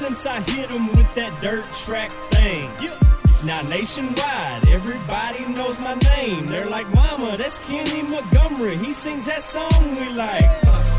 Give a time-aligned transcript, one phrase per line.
[0.00, 2.70] since I hit him with that dirt track thing.
[3.44, 6.46] Now nationwide, everybody knows my name.
[6.46, 8.78] They're like, Mama, that's Kenny Montgomery.
[8.78, 9.68] He sings that song
[10.00, 10.89] we like.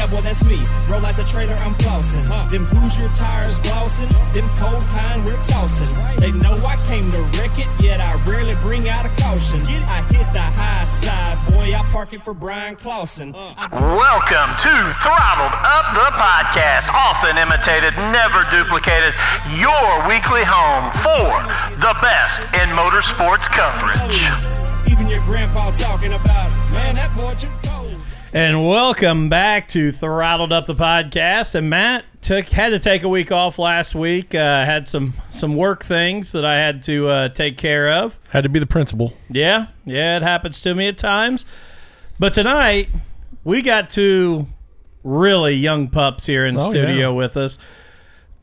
[0.00, 0.56] Yeah, boy, that's me.
[0.88, 2.24] Roll out the trailer, I'm flossing.
[2.48, 4.08] Them Hoosier tires glossing.
[4.32, 5.92] Them cold kind we're tossing.
[6.16, 9.60] They know I came to wreck it, yet I rarely bring out a caution.
[9.60, 11.76] I hit the high side, boy.
[11.76, 13.36] I park it for Bryan Clauson.
[13.76, 14.72] Welcome to
[15.04, 19.12] Throttled Up the Podcast, often imitated, never duplicated,
[19.60, 21.28] your weekly home for
[21.76, 24.16] the best in motorsports coverage.
[24.88, 27.36] Even your grandpa talking about, man, that boy.
[28.32, 31.56] And welcome back to Throttled Up the podcast.
[31.56, 34.34] And Matt took had to take a week off last week.
[34.36, 38.20] Uh, had some some work things that I had to uh, take care of.
[38.30, 39.14] Had to be the principal.
[39.28, 41.44] Yeah, yeah, it happens to me at times.
[42.20, 42.88] But tonight
[43.42, 44.46] we got two
[45.02, 47.16] really young pups here in the Oh, studio yeah.
[47.16, 47.58] with us.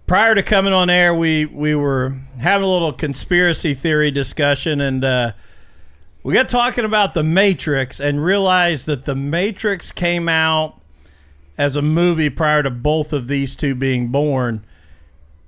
[0.05, 5.05] Prior to coming on air, we we were having a little conspiracy theory discussion, and
[5.05, 5.31] uh,
[6.27, 10.77] we got talking about the Matrix, and realized that the Matrix came out
[11.57, 14.65] as a movie prior to both of these two being born.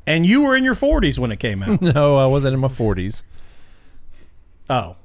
[0.07, 1.81] And you were in your 40s when it came out.
[1.93, 3.23] No, I wasn't in my forties.
[4.69, 4.95] oh,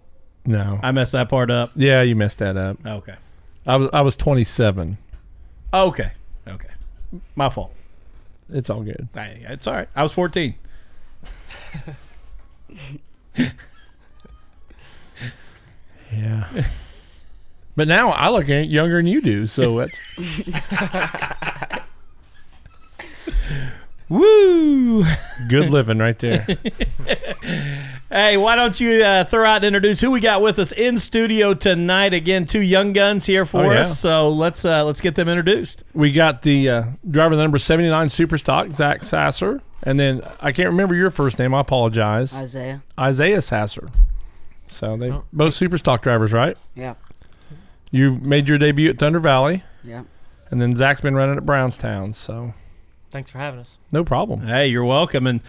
[0.46, 0.78] No.
[0.80, 1.72] I messed that part up.
[1.74, 2.78] yeah, you messed that up.
[2.86, 3.16] Okay.
[3.66, 4.98] I was I was twenty seven.
[5.72, 6.12] Okay.
[6.46, 6.70] Okay.
[7.34, 7.74] My fault.
[8.48, 9.08] It's all good.
[9.12, 9.88] Hey, it's all right.
[9.96, 10.54] I was 14.
[16.16, 16.64] Yeah.
[17.76, 20.00] but now I look younger than you do, so that's
[24.08, 25.04] Woo!
[25.48, 26.46] good living right there.
[28.10, 30.98] Hey, why don't you uh, throw out and introduce who we got with us in
[30.98, 32.12] studio tonight?
[32.14, 33.80] Again, two young guns here for Oh, yeah.
[33.80, 33.98] us.
[33.98, 35.82] So let's uh, let's get them introduced.
[35.94, 39.62] we got the uh, driver of the number seventy nine super stock, Zach Sasser.
[39.82, 42.32] And then I can't remember your first name, I apologize.
[42.40, 42.84] Isaiah.
[43.00, 43.88] Isaiah Sasser.
[44.74, 45.24] So they Oh.
[45.32, 46.56] both super stock drivers, right?
[46.74, 46.94] Yeah.
[47.90, 50.02] You made your debut at Thunder Valley, Yeah.
[50.50, 52.52] and then Zach's been running at Brownstown, so
[53.10, 53.78] Thanks for having us.
[53.92, 54.46] no problem.
[54.46, 55.26] Hey, you're welcome.
[55.28, 55.40] And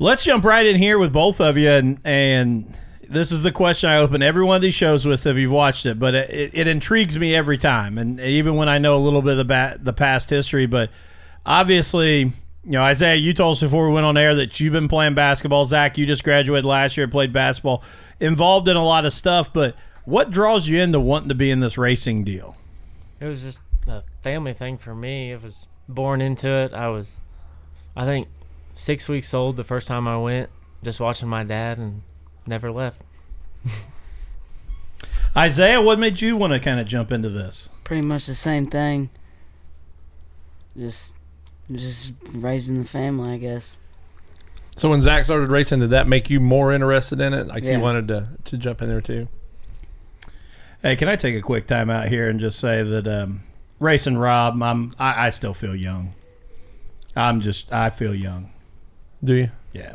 [0.00, 1.68] let's jump right in here with both of you.
[1.70, 2.74] And and
[3.08, 5.86] this is the question I open every one of these shows with if you've watched
[5.86, 7.98] it, but it, it intrigues me every time.
[7.98, 10.90] And even when I know a little bit of the, ba- the past history, but
[11.46, 12.32] obviously,
[12.64, 15.14] you know, Isaiah, you told us before we went on air that you've been playing
[15.14, 15.64] basketball.
[15.64, 17.82] Zach, you just graduated last year, played basketball,
[18.20, 19.52] involved in a lot of stuff.
[19.52, 19.74] But
[20.04, 22.56] what draws you into wanting to be in this racing deal?
[23.20, 25.32] It was just a family thing for me.
[25.32, 26.72] It was born into it.
[26.72, 27.18] I was,
[27.96, 28.28] I think,
[28.74, 30.50] six weeks old the first time I went,
[30.82, 32.02] just watching my dad and
[32.46, 33.00] never left.
[35.36, 37.68] Isaiah, what made you want to kind of jump into this?
[37.84, 39.10] Pretty much the same thing.
[40.76, 41.14] Just,
[41.70, 43.78] just raising the family, I guess.
[44.76, 47.46] So when Zach started racing, did that make you more interested in it?
[47.46, 47.72] Like Yeah.
[47.72, 49.28] you wanted to to jump in there too?
[50.82, 53.42] Hey, can I take a quick time out here and just say that um,
[53.78, 56.14] racing Rob, I'm I, I still feel young.
[57.14, 58.50] I'm just I feel young.
[59.22, 59.50] Do you?
[59.72, 59.94] Yeah.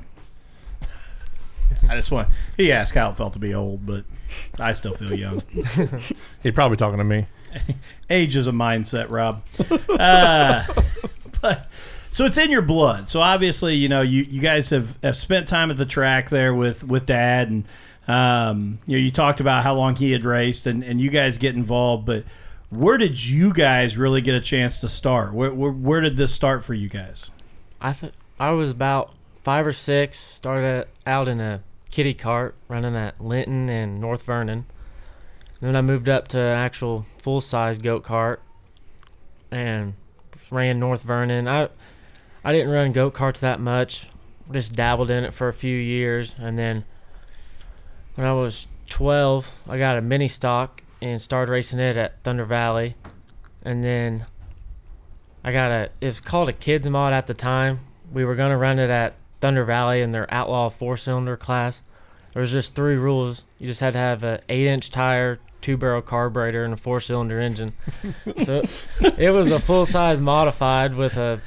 [1.89, 4.05] I just want he asked how it felt to be old, but
[4.59, 5.41] I still feel young.
[6.43, 7.25] He's probably talking to me.
[8.09, 9.43] Age is a mindset, Rob.
[9.99, 10.63] Uh,
[11.41, 11.67] but
[12.09, 13.09] so it's in your blood.
[13.09, 16.53] So obviously, you know, you, you guys have, have spent time at the track there
[16.53, 17.67] with, with dad and
[18.07, 21.37] um, you know, you talked about how long he had raced and, and you guys
[21.37, 22.23] get involved, but
[22.69, 25.33] where did you guys really get a chance to start?
[25.33, 27.31] Where, where, where did this start for you guys?
[27.81, 29.13] I th- I was about
[29.43, 30.17] five or six.
[30.17, 31.61] Started out in a
[31.91, 34.65] kitty cart running at Linton and North Vernon.
[35.61, 38.41] Then I moved up to an actual full size go cart
[39.49, 39.93] and
[40.51, 41.47] ran North Vernon.
[41.47, 41.69] I
[42.43, 44.09] I didn't run go karts that much.
[44.51, 46.85] Just dabbled in it for a few years, and then
[48.15, 52.45] when I was 12, I got a mini stock and started racing it at Thunder
[52.45, 52.95] Valley,
[53.63, 54.25] and then
[55.43, 55.89] I got a.
[56.01, 57.81] It was called a kids mod at the time.
[58.11, 61.83] We were gonna run it at Thunder Valley in their outlaw four cylinder class.
[62.33, 63.45] There was just three rules.
[63.59, 66.99] You just had to have a eight inch tire, two barrel carburetor and a four
[66.99, 67.73] cylinder engine.
[68.43, 68.61] so
[69.17, 71.41] it was a full size modified with a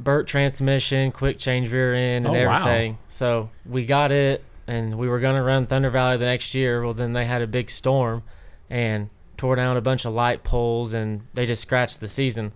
[0.00, 2.54] Bert transmission, quick change rear end, and Oh, wow.
[2.60, 2.98] everything.
[3.08, 6.84] So we got it, and we were gonna run Thunder Valley the next year.
[6.84, 8.22] Well, then they had a big storm,
[8.70, 12.52] and tore down a bunch of light poles, and they just scratched the season.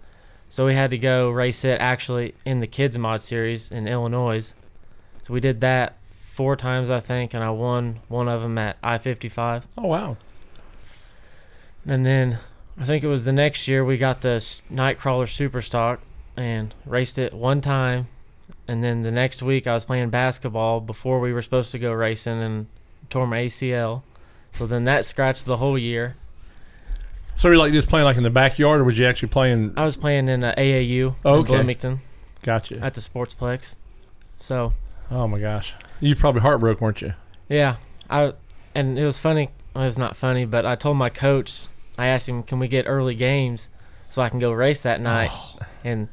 [0.49, 4.55] So we had to go race it actually in the kids mod series in Illinois.
[5.25, 5.97] So we did that
[6.31, 9.67] four times I think, and I won one of them at I fifty five.
[9.77, 10.17] Oh wow.
[11.87, 12.39] And then
[12.79, 16.01] I think it was the next year we got the s- Nightcrawler Super Stock
[16.37, 18.09] and raced it one time.
[18.69, 21.93] And then the next week I was playing basketball before we were supposed to go
[21.93, 22.67] racing and
[23.11, 24.03] tore my ACL.
[24.53, 26.17] So then that scratched the whole year.
[27.35, 29.73] So you're like just playing like in the backyard, or was you actually playing?
[29.77, 31.39] I was playing in uh, AAU Okay.
[31.39, 32.01] in Bloomington
[32.43, 32.79] Gotcha.
[32.81, 33.75] at the Sportsplex.
[34.39, 34.75] So
[35.11, 37.15] Oh my gosh, you probably heartbroken, weren't you?
[37.49, 37.77] Yeah,
[38.09, 38.35] I
[38.75, 39.49] and it was funny.
[39.75, 41.67] Well, it was not funny, but I told my coach.
[41.99, 43.69] I asked him, "Can we get early games
[44.09, 45.03] so I can go race that oh.
[45.03, 45.31] night?"
[45.85, 46.09] And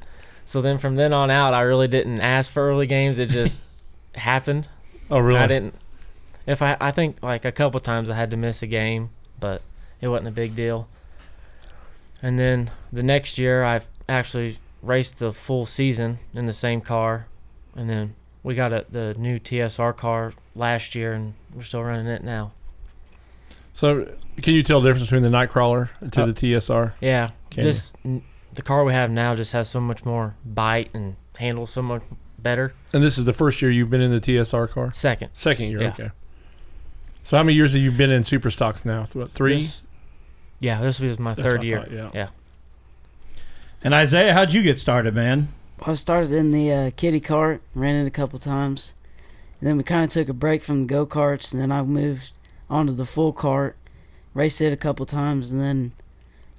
[0.45, 3.19] so then from then on out, I really didn't ask for early games.
[3.19, 3.61] It just
[4.15, 4.67] happened.
[5.11, 5.39] Oh really?
[5.39, 5.75] I didn't.
[6.47, 9.61] If I, I think like a couple times I had to miss a game, but
[10.01, 10.87] it wasn't a big deal.
[12.21, 17.27] And then the next year, I actually raced the full season in the same car,
[17.75, 22.07] and then we got a, the new TSR car last year, and we're still running
[22.07, 22.51] it now.
[23.79, 24.05] So
[24.41, 26.91] can you tell the difference between the Nightcrawler to Uh, the TSR?
[26.99, 28.23] Yeah, Can just n-
[28.53, 32.01] the car we have now just has so much more bite and handles so much
[32.37, 32.73] better.
[32.93, 34.91] And this is the first year you've been in the TSR car.
[34.91, 35.87] Second, Second year, Yeah.
[35.91, 36.09] okay.
[37.23, 39.05] So how many years have you been in super stocks now?
[39.13, 39.55] What, three?
[39.61, 39.83] This-
[40.59, 41.79] yeah, this was my That's third what year.
[41.79, 42.09] thought, yeah.
[42.13, 42.27] yeah.
[43.81, 45.53] And Isaiah, how'd you get started, man?
[45.85, 48.93] I started in the uh, kitty cart, ran it a couple times.
[49.61, 51.81] And then we kind of took a break from the go karts, and then I
[51.83, 52.31] moved
[52.69, 53.75] onto the full cart,
[54.33, 55.91] raced it a couple times, and then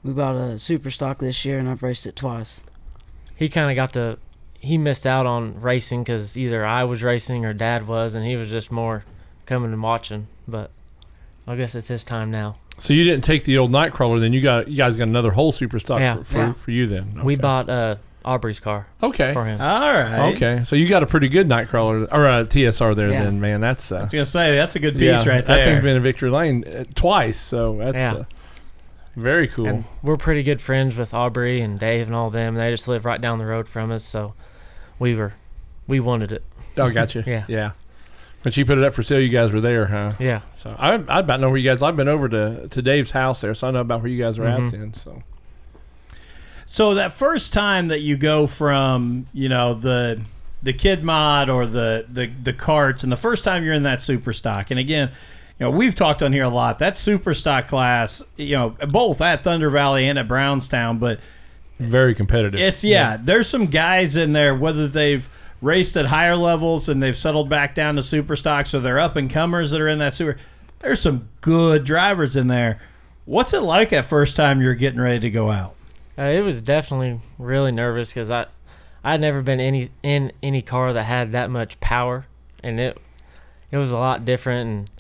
[0.02, 2.62] we bought a super stock this year, and I've raced it twice.
[3.36, 4.18] he kind of got to
[4.58, 8.36] he missed out on racing because either I was racing or Dad was, and he
[8.36, 9.04] was just more
[9.46, 10.26] coming and watching.
[10.46, 10.70] But
[11.46, 12.56] I guess it's his time now.
[12.78, 15.52] So you didn't take the old Nightcrawler, then you got you guys got another whole
[15.52, 16.16] super stock Yeah.
[16.16, 16.52] for, for, Yeah.
[16.52, 17.24] for you then.
[17.24, 19.32] We bought uh, Aubrey's car okay.
[19.32, 19.60] for him.
[19.60, 20.34] All right.
[20.34, 23.24] Okay, so you got a pretty good Nightcrawler or a TSR there, Yeah.
[23.24, 23.60] then, man.
[23.60, 25.96] That's I uh, was gonna say that's a good piece yeah, right That thing's been
[25.96, 28.12] in victory lane uh, twice, so that's Yeah.
[28.12, 28.24] uh,
[29.16, 29.66] very cool.
[29.66, 32.54] And we're pretty good friends with Aubrey and Dave and all them.
[32.54, 34.34] They just live right down the road from us, so
[34.98, 35.34] we were
[35.86, 36.44] we wanted it.
[36.76, 37.24] oh, gotcha.
[37.26, 37.44] Yeah.
[37.48, 37.72] yeah.
[38.42, 40.12] When she put it up for sale, you guys were there, huh?
[40.18, 40.40] Yeah.
[40.54, 41.82] So I, I about know where you guys.
[41.82, 44.38] I've been over to, to Dave's house there, so I know about where you guys
[44.38, 44.60] are at.
[44.60, 44.70] Mhm.
[44.70, 45.22] Then, so
[46.72, 50.20] So that first time that you go from you know the
[50.62, 54.00] the kid mod or the the the carts, and the first time you're in that
[54.00, 55.10] super stock, and again,
[55.58, 56.78] you know we've talked on here a lot.
[56.78, 61.18] That super stock class, you know, both at Thunder Valley and at Brownstown, but
[61.80, 62.60] very competitive.
[62.60, 65.28] it's yeah, there's some guys in there whether they've
[65.60, 69.16] raced at higher levels and they've settled back down to super stocks or they're up
[69.16, 70.38] and comers that are in that super.
[70.78, 72.80] There's some good drivers in there.
[73.24, 75.74] What's it like that first time you're getting ready to go out?
[76.20, 78.46] Uh, it was definitely really nervous because I
[79.02, 82.26] I'd never been any in any car that had that much power,
[82.62, 82.98] and it
[83.70, 84.68] it was a lot different.
[84.68, 84.90] And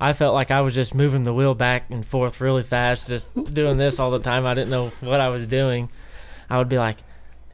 [0.00, 3.54] I felt like I was just moving the wheel back and forth really fast, just
[3.54, 4.44] doing this all the time.
[4.44, 5.90] I didn't know what I was doing.
[6.50, 6.96] I would be like,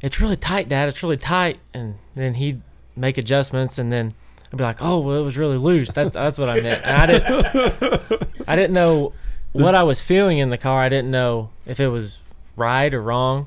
[0.00, 0.88] "It's really tight, Dad.
[0.88, 2.62] It's really tight," and then he'd
[2.97, 4.14] make adjustments, and then
[4.50, 6.83] I'd be like, "Oh, well, it was really loose." That's that's what I meant.
[6.87, 9.12] And I didn't I didn't know
[9.52, 10.81] what I was feeling in the car.
[10.81, 12.22] I didn't know if it was
[12.56, 13.47] right or wrong.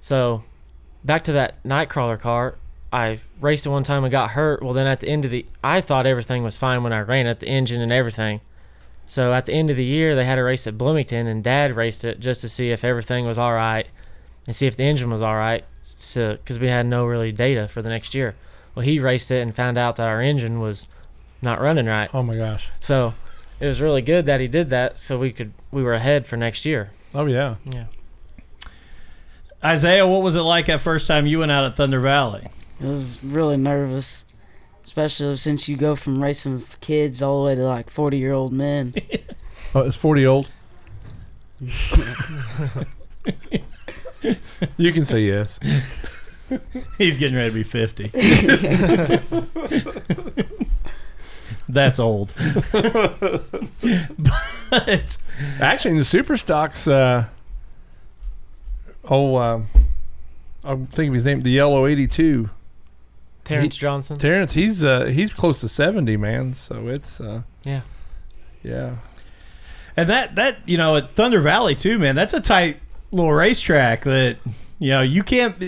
[0.00, 0.44] So,
[1.04, 2.56] back to that Nightcrawler car,
[2.92, 4.62] I raced it one time and got hurt.
[4.62, 7.26] Well, then at the end of the, I thought everything was fine when I ran
[7.26, 8.40] it, the engine and everything.
[9.06, 11.74] So at the end of the year, they had a race at Bloomington, and Dad
[11.74, 13.86] raced it just to see if everything was all right,
[14.46, 15.64] and see if the engine was all right,
[16.14, 18.34] because we had no really data for the next year.
[18.74, 20.86] Well, he raced it and found out that our engine was
[21.42, 22.08] not running right.
[22.14, 22.70] oh my gosh.
[22.80, 23.14] So
[23.58, 26.36] it was really good that he did that, so we could we were ahead for
[26.36, 26.90] next year.
[27.14, 27.56] Oh yeah.
[27.64, 27.86] Yeah.
[29.64, 32.48] Isaiah, what was it like that first time you went out at Thunder Valley?
[32.80, 34.24] It was really nervous,
[34.84, 38.32] especially since you go from racing with kids all the way to like 40 year
[38.32, 38.94] old men.
[39.72, 40.50] Oh, it's forty old.
[44.76, 45.60] you can say yes.
[46.98, 48.08] He's getting ready to be 50.
[51.68, 52.32] That's old.
[54.18, 55.18] but
[55.60, 57.26] Actually, in the super stocks, uh,
[59.08, 59.62] oh, uh,
[60.64, 62.50] I'm thinking of his name, the yellow eighty-two.
[63.44, 64.16] Terrence Johnson.
[64.18, 66.52] Terrence, he's uh, he's close to seventy, man.
[66.52, 67.80] So it's uh, Yeah.
[68.62, 68.96] yeah.
[69.96, 72.14] And that that you know at Thunder Valley too, man.
[72.14, 72.78] That's a tight
[73.10, 74.36] little racetrack that
[74.78, 75.60] you know you can't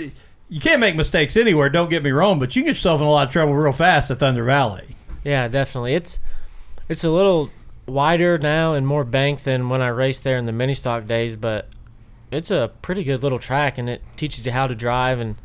[0.48, 1.68] you can't make mistakes anywhere.
[1.70, 3.72] Don't get me wrong, but you can get yourself in a lot of trouble real
[3.72, 4.94] fast at Thunder Valley.
[5.24, 5.94] Yeah, definitely.
[5.94, 6.18] It's
[6.88, 7.50] it's a little
[7.86, 11.34] wider now and more banked than when I raced there in the mini stock days,
[11.34, 11.68] but
[12.32, 15.36] it's a pretty good little track and it teaches you how to drive and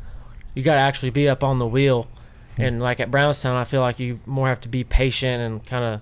[0.54, 2.08] you got to actually be up on the wheel.
[2.56, 2.62] Hmm.
[2.62, 5.84] And like at Brownstown, I feel like you more have to be patient and kind
[5.84, 6.00] of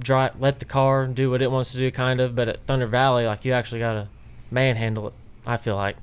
[0.00, 2.34] drive, let the car do what it wants to do, kind of.
[2.34, 4.08] But at Thunder Valley, like you actually got to
[4.50, 5.14] manhandle it.
[5.46, 5.96] I feel like.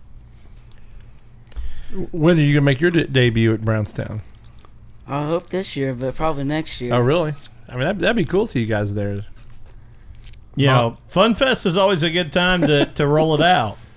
[2.11, 4.21] When are you gonna make your de- debut at Brownstown?
[5.07, 6.93] I hope this year, but probably next year.
[6.93, 7.33] Oh, really?
[7.69, 9.25] I mean, that'd, that'd be cool to see you guys there.
[10.57, 13.77] You Mom- know, Fun Fest is always a good time to, to roll it out.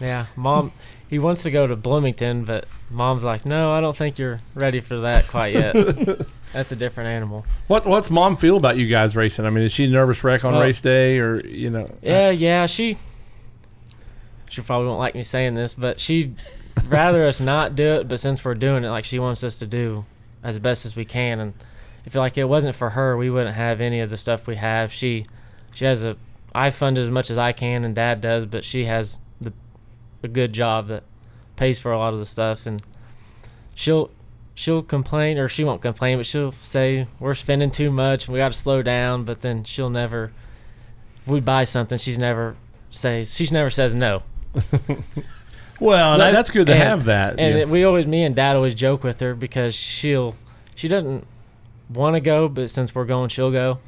[0.00, 0.72] Yeah, mom.
[1.10, 4.80] He wants to go to Bloomington, but mom's like, "No, I don't think you're ready
[4.80, 5.74] for that quite yet.
[6.52, 9.44] That's a different animal." What What's mom feel about you guys racing?
[9.44, 11.90] I mean, is she a nervous wreck on Well- race day, or you know?
[12.00, 12.64] Yeah, yeah.
[12.66, 12.96] She
[14.48, 16.36] she probably won't like me saying this, but she'd
[16.88, 18.08] rather us not do it.
[18.08, 20.04] But since we're doing it, like she wants us to do
[20.42, 21.54] as best as we can, and
[22.06, 24.56] I feel like it wasn't for her, we wouldn't have any of the stuff we
[24.56, 24.92] have.
[24.92, 25.26] She
[25.78, 26.16] she has a
[26.52, 29.52] I fund as much as I can, and Dad does, but she has the
[30.24, 31.04] a good job that
[31.54, 32.82] pays for a lot of the stuff, and
[33.76, 34.10] she'll
[34.56, 38.38] she'll complain or she won't complain, but she'll say we're spending too much and we
[38.38, 39.22] got to slow down.
[39.22, 40.32] But then she'll never
[41.20, 42.56] if we buy something, she's never
[42.90, 44.24] says she's never says no.
[45.80, 47.38] Well, I- that's good to and- have that.
[47.38, 47.60] And yeah.
[47.60, 50.34] it, we always, me and Dad always joke with her because she'll,
[50.74, 51.24] she doesn't
[51.88, 53.78] want to go, but since we're going, she'll go.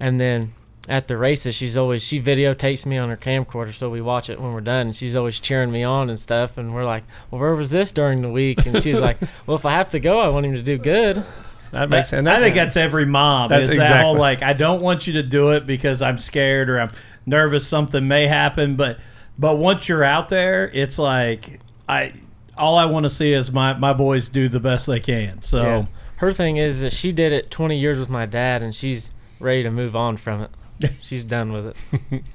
[0.00, 0.52] And then
[0.88, 4.40] at the races, she's always she videotapes me on her camcorder, so we watch it
[4.40, 4.86] when we're done.
[4.88, 6.58] And she's always cheering me on and stuff.
[6.58, 9.66] And we're like, "Well, where was this during the week?" And she's like, "Well, if
[9.66, 11.24] I have to go, I want him to do good."
[11.72, 12.20] that makes sense.
[12.26, 13.50] I That's- think that's every mom.
[13.50, 16.18] That's is that whole exactly- like I don't want you to do it because I'm
[16.18, 16.90] scared or I'm
[17.26, 18.98] nervous something may happen, but
[19.38, 22.12] but once you're out there, it's like I
[22.56, 25.42] all I want to see is my my boys do the best they can.
[25.42, 25.86] So Yeah.
[26.18, 29.62] Her thing is that she did it 20 years with my dad, and she's ready
[29.64, 30.50] to move on from it.
[31.02, 31.66] she's done with
[32.12, 32.22] it.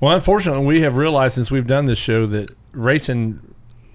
[0.00, 3.40] Well, unfortunately, we have realized since we've done this show that racing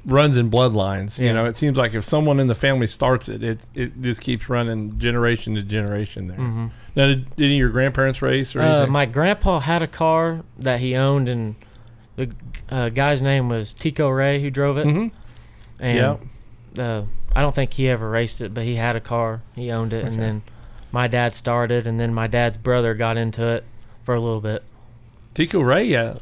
[0.06, 1.20] runs in bloodlines.
[1.24, 4.22] You know, it seems like if someone in the family starts it, it, it just
[4.22, 6.38] keeps running generation to generation there.
[6.38, 8.92] hmm Now, did, did any of your grandparents race or Uh, anything?
[8.94, 11.56] my grandpa had a car that he owned, and
[12.16, 12.32] the
[12.70, 14.88] uh, guy's name was Tico Ray who drove it.
[14.88, 15.12] Mhm.
[15.82, 15.98] And
[16.78, 16.84] Yeah.
[16.84, 17.04] uh,
[17.36, 19.42] I don't think he ever raced it, but he had a car.
[19.56, 20.42] He owned it, and then
[20.92, 23.64] my dad started, and then my dad's brother got into it
[24.04, 24.64] for a little bit.
[25.34, 26.18] Tico Ray, yeah.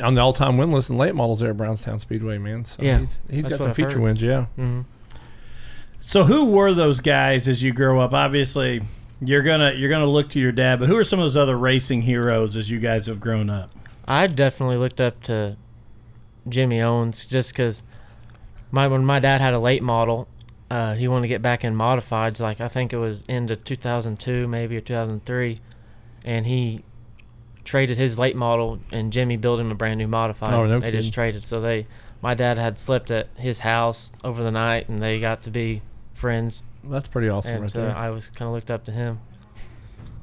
[0.00, 2.64] On the all-time win list in late models there at Brownstown Speedway, man.
[2.64, 4.00] So Yeah, he's, he's that's got some I've feature heard.
[4.02, 4.46] wins, yeah.
[4.56, 4.80] hmm
[6.00, 8.12] So who were those guys as you grow up?
[8.14, 8.80] Obviously,
[9.20, 11.56] you're gonna you're gonna look to your dad, but who are some of those other
[11.58, 13.70] racing heroes as you guys have grown up?
[14.08, 15.56] I definitely looked up to
[16.48, 17.82] Jimmy Owens just because
[18.70, 20.26] my when my dad had a late model,
[20.70, 22.40] uh, he wanted to get back in modifieds.
[22.40, 25.58] Like I think it was into 2002, maybe or 2003,
[26.24, 26.82] and he
[27.64, 30.52] traded his late model, and Jimmy built him a brand new modified.
[30.54, 31.00] Oh, no they kidding.
[31.00, 31.44] just traded.
[31.44, 31.86] So they,
[32.22, 35.82] my dad had slept at his house over the night, and they got to be
[36.14, 36.62] friends.
[36.84, 37.94] That's pretty awesome and right so there.
[37.94, 39.20] I was kind of looked up to him.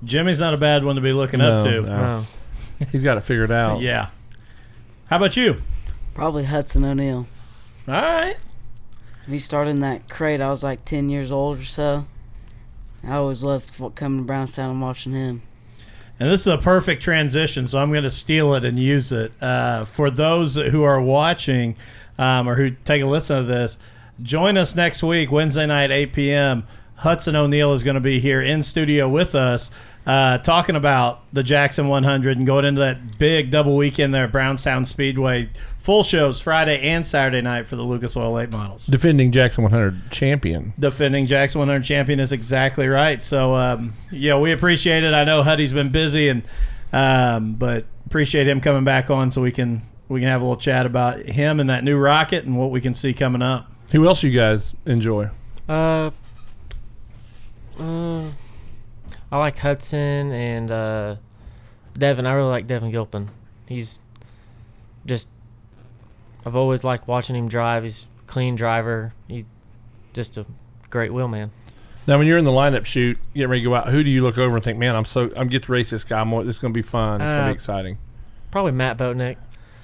[0.04, 1.82] Jimmy's not a bad one to be looking up to.
[1.82, 1.88] no.
[1.88, 2.24] No.
[2.92, 3.82] He's got it figured out.
[3.82, 4.10] Yeah.
[5.08, 5.62] How about you?
[6.13, 7.27] Probably Hudson O'Neal.
[7.88, 8.38] All right.
[9.27, 10.39] He started in that crate.
[10.39, 12.05] I was like 10 years old or so.
[13.03, 15.41] I always loved coming to Brownstown and watching him.
[16.19, 19.31] And this is a perfect transition, so I'm going to steal it and use it.
[19.41, 21.75] Uh, for those who are watching
[22.17, 23.77] um, or who take a listen to this,
[24.22, 26.65] join us next week, Wednesday night, 8 p.m.
[26.98, 29.70] Hudson O'Neal is going to be here in studio with us,
[30.08, 34.32] uh, talking about the Jackson 100 and going into that big double weekend there at
[34.32, 35.50] Brownstown Speedway.
[35.80, 38.88] Full shows Friday and Saturday night for the Lucas Oil Late Models.
[38.88, 40.74] Defending Jackson 100 champion.
[40.80, 43.24] defending Jackson 100 champion is exactly right.
[43.24, 45.13] So, um, yeah, we appreciate it.
[45.13, 46.44] I know Huddy's been busy, and
[46.94, 50.58] um, but appreciate him coming back on so we can we can have a little
[50.58, 53.70] chat about him and that new rocket and what we can see coming up.
[53.92, 55.30] Who else you guys enjoy?
[55.68, 56.12] Uh,
[57.79, 58.29] uh,
[59.31, 61.15] I like Hudson and uh,
[61.98, 62.25] Devin.
[62.25, 63.29] I really like Devin Gilpin.
[63.67, 64.00] He's
[65.05, 65.27] just.
[66.46, 67.84] I've always liked watching him drive.
[67.84, 69.13] He's a clean driver.
[69.27, 69.46] He
[70.13, 70.46] just a
[70.89, 71.51] great wheelman.
[72.07, 74.22] Now, when you're in the lineup shoot, getting ready to go out, who do you
[74.24, 76.22] look over and think, man, I'm so I'm get to race this guy.
[76.22, 77.19] I'm, this is going to be fun.
[77.22, 77.98] It's going to Uh, be exciting.
[78.50, 79.36] Probably Matt Botnick,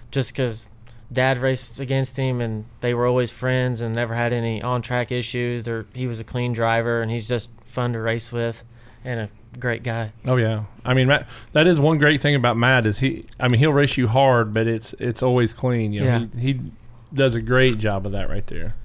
[0.09, 0.69] just because
[1.12, 5.12] Dad raced against him and they were always friends and never had any on track
[5.12, 5.67] issues.
[5.67, 8.63] Or he was a clean driver and he's just fun to race with
[9.03, 10.11] and a great guy.
[10.25, 13.25] Oh yeah, I mean Matt, that is one great thing about Matt is he.
[13.39, 15.91] I mean he'll race you hard, but it's it's always clean.
[15.93, 16.25] You know, Yeah.
[16.39, 16.59] he, he
[17.13, 18.75] does a great job of that right there.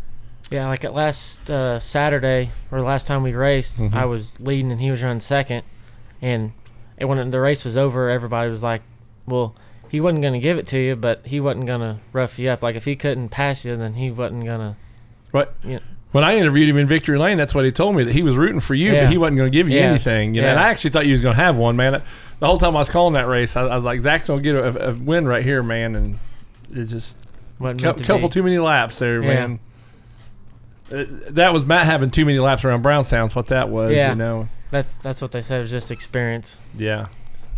[0.51, 3.93] Yeah, like at last uh, Saturday or last time we raced, Mhm.
[3.95, 5.63] I was leading and he was running second,
[6.23, 6.53] and
[6.97, 8.81] it, when the race was over, everybody was like,
[9.27, 9.55] "Well,
[9.91, 12.63] he wasn't gonna give it to you, but he wasn't gonna rough you up.
[12.63, 14.77] Like if he couldn't pass you, then he wasn't gonna."
[15.33, 15.81] But Yeah.
[16.13, 18.37] When I interviewed him in Victory Lane, that's what he told me that he was
[18.37, 19.05] rooting for you, Yeah.
[19.05, 19.87] but he wasn't going to give you Yeah.
[19.87, 20.35] anything.
[20.35, 22.03] You know, and I actually thought you was going to have one, man.
[22.41, 24.45] The whole time I was calling that race, I, I was like, Zach's going to
[24.45, 26.19] get a, a win right here, man, and
[26.75, 27.17] it just
[27.59, 28.33] Wasn't cou- to couple be.
[28.33, 29.29] too many laps there, Yeah.
[29.29, 29.59] man.
[30.93, 33.93] Uh, that was Matt having too many laps around Brownstown's what that was.
[33.93, 34.11] Yeah.
[34.11, 35.59] You know, That's that's what they said.
[35.59, 36.61] It was just experience.
[36.77, 37.07] yeah.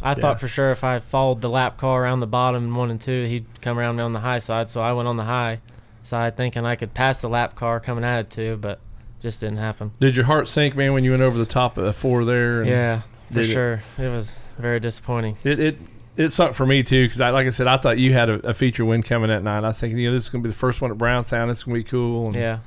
[0.03, 0.15] I Yeah.
[0.15, 3.01] thought for sure if I had followed the lap car around the bottom one and
[3.01, 4.69] two, he'd come around me on the high side.
[4.71, 5.61] So I went on the high
[6.03, 8.81] side thinking I could pass the lap car coming at it too, but
[9.21, 9.93] just didn't happen.
[10.01, 12.61] Did your heart sink, man, when you went over the top of the four there?
[12.63, 13.81] and- Yeah, for Did it- sure.
[13.99, 15.37] It was very disappointing.
[15.45, 15.77] It it
[16.17, 18.35] it sunk for me too because I like I said I thought you had a,
[18.49, 19.59] a feature win coming that night.
[19.59, 21.49] I was thinking you know this is gonna be the first one at Brownstown.
[21.49, 22.27] This is gonna be cool.
[22.29, 22.59] And, Yeah.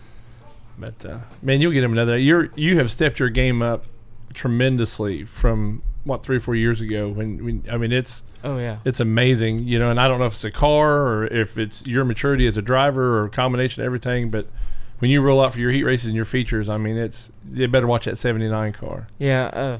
[0.77, 2.17] But uh, man, you'll get him another.
[2.17, 3.85] You're you have stepped your game up
[4.33, 7.09] tremendously from what three or four years ago.
[7.09, 8.77] When, when I mean it's Oh yeah.
[8.85, 9.89] it's amazing, you know.
[9.89, 12.61] And I don't know if it's a car or if it's your maturity as a
[12.61, 14.29] driver or a combination of everything.
[14.29, 14.47] But
[14.99, 17.67] when you roll out for your heat races and your features, I mean it's you
[17.67, 19.07] better watch that '79 car.
[19.17, 19.45] Yeah.
[19.45, 19.79] Uh,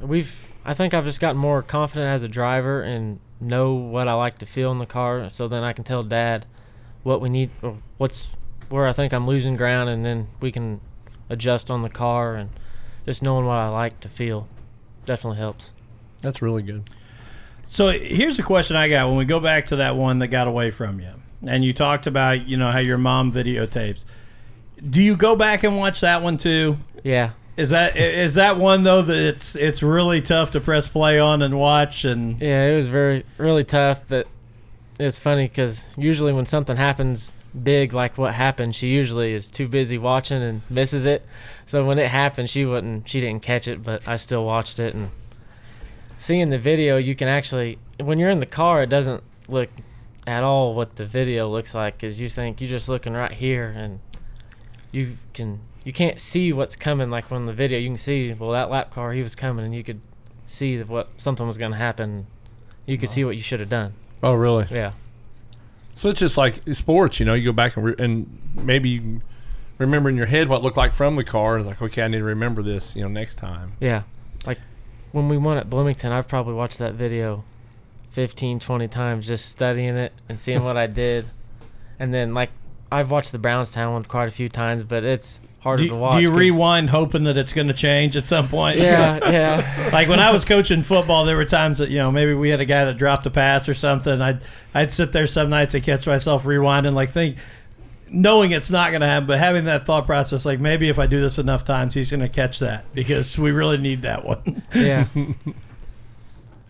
[0.00, 0.52] we've.
[0.64, 4.38] I think I've just gotten more confident as a driver and know what I like
[4.38, 5.28] to feel in the car.
[5.28, 6.46] So then I can tell Dad
[7.02, 8.30] what we need, or what's
[8.70, 10.80] where I think I'm losing ground, and then we can
[11.28, 12.50] adjust on the car and
[13.04, 14.48] just knowing what I like to feel
[15.04, 15.72] definitely helps.
[16.22, 16.88] That's really good.
[17.66, 20.46] So here's a question I got when we go back to that one that got
[20.46, 21.10] away from you.
[21.46, 24.04] And you talked about, you know, how your mom videotapes.
[24.88, 26.76] Do you go back and watch that one too?
[27.02, 27.30] Yeah.
[27.56, 31.40] Is that is that one though that it's it's really tough to press play on
[31.40, 34.26] and watch and Yeah, it was very really tough, but
[34.98, 39.68] it's funny because usually when something happens big like what happened, she usually is too
[39.68, 41.24] busy watching and misses it.
[41.66, 44.94] So when it happened, she wouldn't, she didn't catch it, but I still watched it
[44.94, 45.10] and
[46.18, 49.68] seeing the video, you can actually when you're in the car, it doesn't look
[50.26, 53.72] at all what the video looks like because you think you're just looking right here
[53.76, 54.00] and
[54.90, 58.50] you can you can't see what's coming like from the video you can see well
[58.52, 60.00] that lap car he was coming and you could
[60.46, 62.26] see that what something was going to happen
[62.86, 64.66] you could see what you should have done Oh, really?
[64.70, 64.92] yeah
[65.96, 67.34] So it's just like sports, you know.
[67.34, 69.20] You go back and re- and maybe you
[69.76, 71.58] remember in your head what it looked like from the car.
[71.58, 73.72] It's like, okay, I need to remember this, you know, next time.
[73.80, 74.02] yeah
[75.14, 77.44] when we won at bloomington i've probably watched that video
[78.10, 81.26] 15 20 times just studying it and seeing what i did
[81.98, 82.50] and then like
[82.90, 86.16] i've watched the brownstown one quite a few times but it's harder do, to watch
[86.16, 88.76] do you rewind hoping that it's going to change at some point?
[88.76, 92.34] yeah yeah like when I was coaching football, there were times that you know maybe
[92.34, 94.20] we had a guy that dropped a pass or something.
[94.20, 94.40] I'd
[94.74, 97.38] I'd sit there some nights and catch myself rewinding, like think,
[98.10, 101.06] knowing it's not going to happen, but having that thought process, like maybe if I
[101.06, 104.62] do this enough times, he's going to catch that because we really need that one.
[104.74, 105.06] Yeah.
[105.14, 105.54] and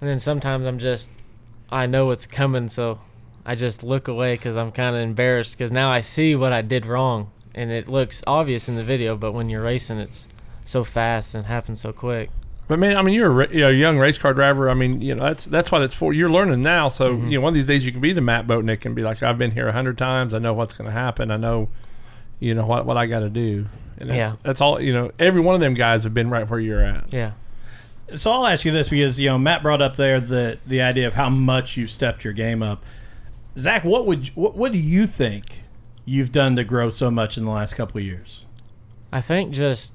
[0.01, 1.11] then sometimes I'm just,
[1.71, 3.01] I know it's coming, so
[3.45, 6.63] I just look away because I'm kind of embarrassed because now I see what I
[6.63, 10.29] did wrong, and it looks obvious in the video, but when you're racing, it's
[10.65, 12.31] so fast and happens so quick.
[12.67, 14.71] But man, I mean, you're a, you're a young race car driver.
[14.71, 16.13] I mean, you know, that's that's what it's for.
[16.15, 17.29] You're learning now, so Mm-hmm.
[17.29, 19.23] you know, one of these days you can be the Matt Boatnick and be like,
[19.23, 20.33] I've been here a hundred times.
[20.35, 21.31] I know what's going to happen.
[21.31, 21.69] I know,
[22.41, 23.67] you know, what what I got to do.
[24.01, 24.33] And that's, Yeah.
[24.43, 24.81] that's all.
[24.81, 27.13] You know, every one of them guys have been right where you're at.
[27.13, 27.33] Yeah.
[28.17, 31.07] So I'll ask you this because you know Matt brought up there the the idea
[31.07, 32.83] of how much you stepped your game up.
[33.59, 35.65] Zach, what would what, what do you think
[36.05, 38.45] you've done to grow so much in the last couple of years?
[39.13, 39.95] I think just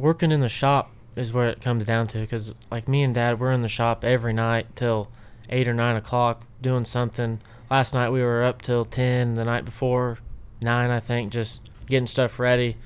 [0.00, 3.40] working in the shop is where it comes down to because like me and dad
[3.40, 5.10] we're in the shop every night till
[5.50, 7.40] eight or nine o'clock doing something.
[7.70, 10.18] Last night we were up till 10 the night before
[10.60, 12.76] nine i think just getting stuff ready.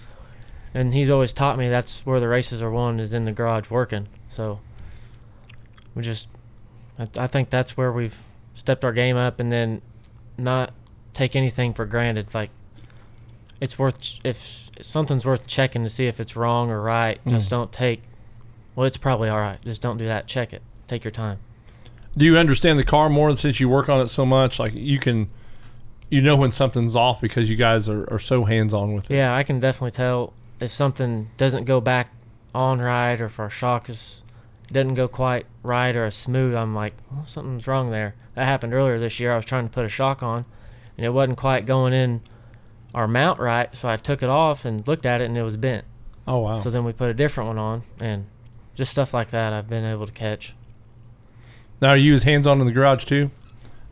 [0.75, 3.71] And he's always taught me that's where the races are won is in the garage
[3.71, 4.09] working.
[4.31, 4.61] So
[5.95, 6.29] we just
[6.99, 8.19] I, I think that's where we've
[8.55, 9.83] stepped our game up and then
[10.39, 10.73] not
[11.13, 12.35] take anything for granted.
[12.35, 12.51] Like
[13.61, 17.23] it's worth if something's worth checking to see if it's wrong or right.
[17.25, 17.31] Mm.
[17.31, 18.03] Just don't take.
[18.75, 19.59] Well, it's probably all right.
[19.63, 20.27] Just don't do that.
[20.27, 20.63] Check it.
[20.87, 21.39] Take your time.
[22.17, 24.59] Do you understand the car more since you work on it so much?
[24.59, 25.31] Like you can,
[26.11, 29.15] you know when something's off because you guys are, are so hands on with it.
[29.15, 32.13] Yeah, I can definitely tell if something doesn't go back
[32.55, 34.23] on right or if our shock is
[34.71, 36.55] doesn't go quite right or as smooth.
[36.55, 38.15] I'm like, well, something's wrong there.
[38.35, 39.33] That happened earlier this year.
[39.33, 40.45] I was trying to put a shock on,
[40.97, 42.23] and it wasn't quite going in
[42.95, 43.75] our mount right.
[43.75, 45.85] So I took it off and looked at it, and it was bent.
[46.27, 46.61] Oh wow.
[46.61, 48.27] So then we put a different one on, and
[48.75, 50.55] just stuff like that I've been able to catch.
[51.81, 53.31] Now, are you as hands on in the garage too?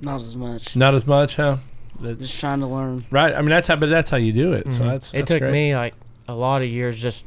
[0.00, 0.76] Not as much.
[0.76, 1.56] Not as much, huh?
[2.00, 3.04] That- Just trying to learn.
[3.10, 3.34] right.
[3.34, 4.70] I mean, that's how, but that's how you do it.
[4.72, 4.86] So Mhm.
[4.86, 5.52] that's, it that's took great.
[5.52, 5.94] me like
[6.28, 7.26] a lot of years just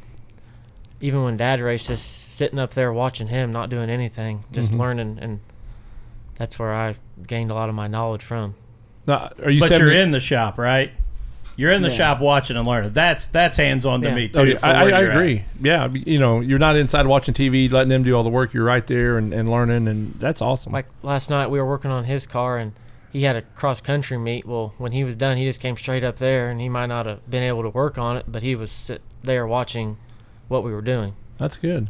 [1.00, 4.78] even when dad raced just sitting up there watching him not doing anything just Mhm.
[4.78, 5.40] learning and
[6.36, 6.94] that's where i
[7.26, 8.54] gained a lot of my knowledge from
[9.06, 9.60] Now, are you?
[9.60, 10.92] but seven- you're in the shop, right?
[11.56, 11.94] You're in the Yeah.
[11.94, 12.90] shop watching and learning.
[12.92, 14.14] That's that's hands on to Yeah.
[14.14, 14.40] me oh, too.
[14.40, 15.16] Oh, yeah, I, I, where at.
[15.16, 15.44] agree.
[15.62, 18.52] Yeah, you know, you're not inside watching TV, letting them do all the work.
[18.52, 20.72] You're right there and, and learning, and that's awesome.
[20.72, 22.72] like last night we were working on his car and
[23.12, 26.02] he had a cross country meet well when he was done he just came straight
[26.02, 28.56] up there and he might not have been able to work on it but he
[28.56, 29.96] was sit there watching
[30.48, 31.88] what we were doing that's good.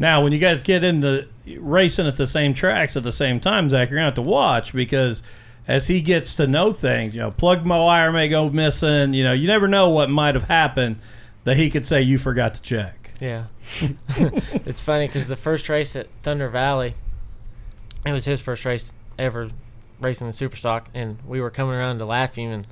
[0.00, 3.68] Now, when you guys get into racing at the same tracks at the same time,
[3.68, 5.22] Zach, you're gonna have to watch because
[5.70, 9.14] as he gets to know things, you know, plug my wire may go missing.
[9.14, 10.96] You know, you never know what might have happened
[11.44, 13.12] that he could say you forgot to check.
[13.20, 13.44] Yeah.
[14.08, 16.94] it's funny because the first race at Thunder Valley,
[18.04, 19.48] it was his first race ever
[20.00, 22.66] racing the super stock, and we were coming around to Laughing, and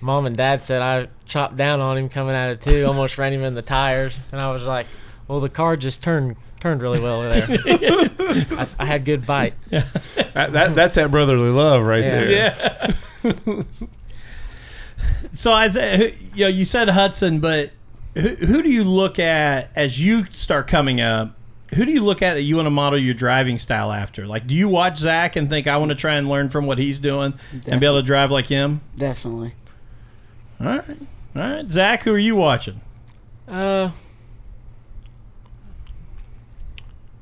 [0.00, 3.32] mom and dad said I chopped down on him coming out of two, almost ran
[3.32, 4.86] him in the tires, and I was like,
[5.28, 6.36] well, the car just turned
[6.66, 7.46] turned really well there.
[8.58, 9.54] I, I had good bite.
[10.36, 12.10] That, that, that's that brotherly love right Yeah.
[12.10, 12.30] there.
[13.24, 13.62] Yeah.
[15.32, 17.70] so I said, you know, you said Hudson, but
[18.14, 21.34] who, who do you look at as you start coming up?
[21.74, 24.26] Who do you look at that you want to model your driving style after?
[24.26, 26.76] Like, do you watch Zach and think I want to try and learn from what
[26.76, 27.32] he's doing
[27.66, 28.82] and be able to drive like him?
[28.96, 29.54] Definitely.
[30.60, 30.84] All right,
[31.34, 32.82] all right, Zach, who are you watching?
[33.48, 33.90] Uh,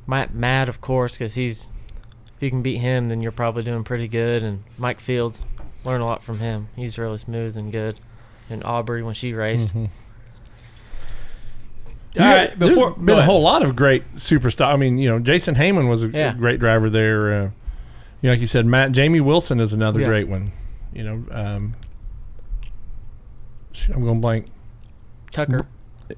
[0.07, 1.69] Matt, Matt, of course, because he's
[2.37, 4.43] if you can beat him, then you're probably doing pretty good.
[4.43, 5.41] And Mike Fields,
[5.85, 6.69] learn a lot from him.
[6.77, 8.01] He's really smooth and good.
[8.51, 9.87] And Aubrey when she raced, Mm-hmm.
[12.17, 14.67] All right, before There's been a whole lot of great superstar.
[14.73, 16.33] I mean, you know, Jason Heyman was a, a Yeah.
[16.35, 17.35] great driver there.
[17.35, 17.43] Uh,
[18.21, 20.07] you know, like you said, Matt Jamie Wilson is another Yeah.
[20.07, 20.53] great one.
[20.93, 21.75] You know, um,
[23.73, 24.47] shoot, I'm going blank.
[25.33, 25.67] Tucker.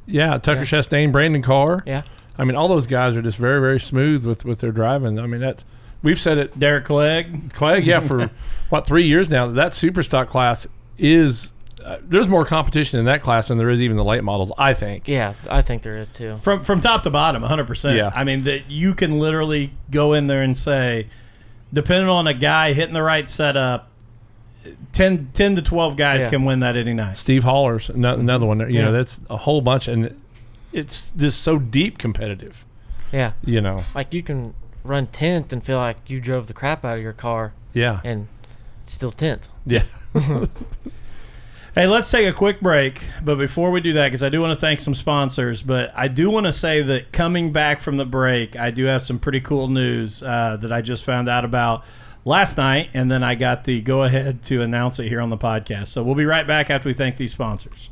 [0.04, 0.64] Yeah, Tucker Yeah.
[0.66, 1.82] Chastain, Brandon Carr.
[1.86, 2.02] Yeah.
[2.38, 5.18] I mean, all those guys are just very, very smooth with, with their driving.
[5.18, 5.64] I mean, that's
[6.02, 7.52] we've said it, Derek Clegg.
[7.54, 7.84] Clegg.
[7.86, 8.30] Yeah, for
[8.68, 9.46] what three years now.
[9.46, 10.66] That super stock class
[10.98, 11.52] is
[11.84, 14.52] uh, there's more competition in that class than there is even the late models.
[14.58, 15.06] I think.
[15.08, 16.36] Yeah, I think there is too.
[16.38, 17.96] From from top to bottom, 100%.
[17.96, 18.10] Yeah.
[18.14, 21.06] I mean, that you can literally go in there and say,
[21.72, 23.88] depending on a guy hitting the right setup,
[24.92, 26.30] 10, 10 to 12 guys Yeah.
[26.30, 27.16] can win that any night.
[27.16, 28.58] Steve Haller's ano- another one.
[28.70, 30.20] You know, that's a whole bunch, and
[30.72, 32.64] it's just so deep competitive.
[33.12, 36.84] Yeah, You know, like you can run tenth and feel like you drove the crap
[36.84, 38.28] out of your car yeah, and
[38.84, 39.48] still tenth.
[39.64, 39.84] yeah.
[41.76, 43.02] Hey, let's take a quick break.
[43.22, 46.08] But before we do that, because I do want to thank some sponsors, but I
[46.08, 49.40] do want to say that coming back from the break, I do have some pretty
[49.42, 51.84] cool news uh, that I just found out about
[52.24, 55.36] last night, and then I got the go ahead to announce it here on the
[55.36, 55.88] podcast.
[55.88, 57.90] So we'll be right back after we thank these sponsors.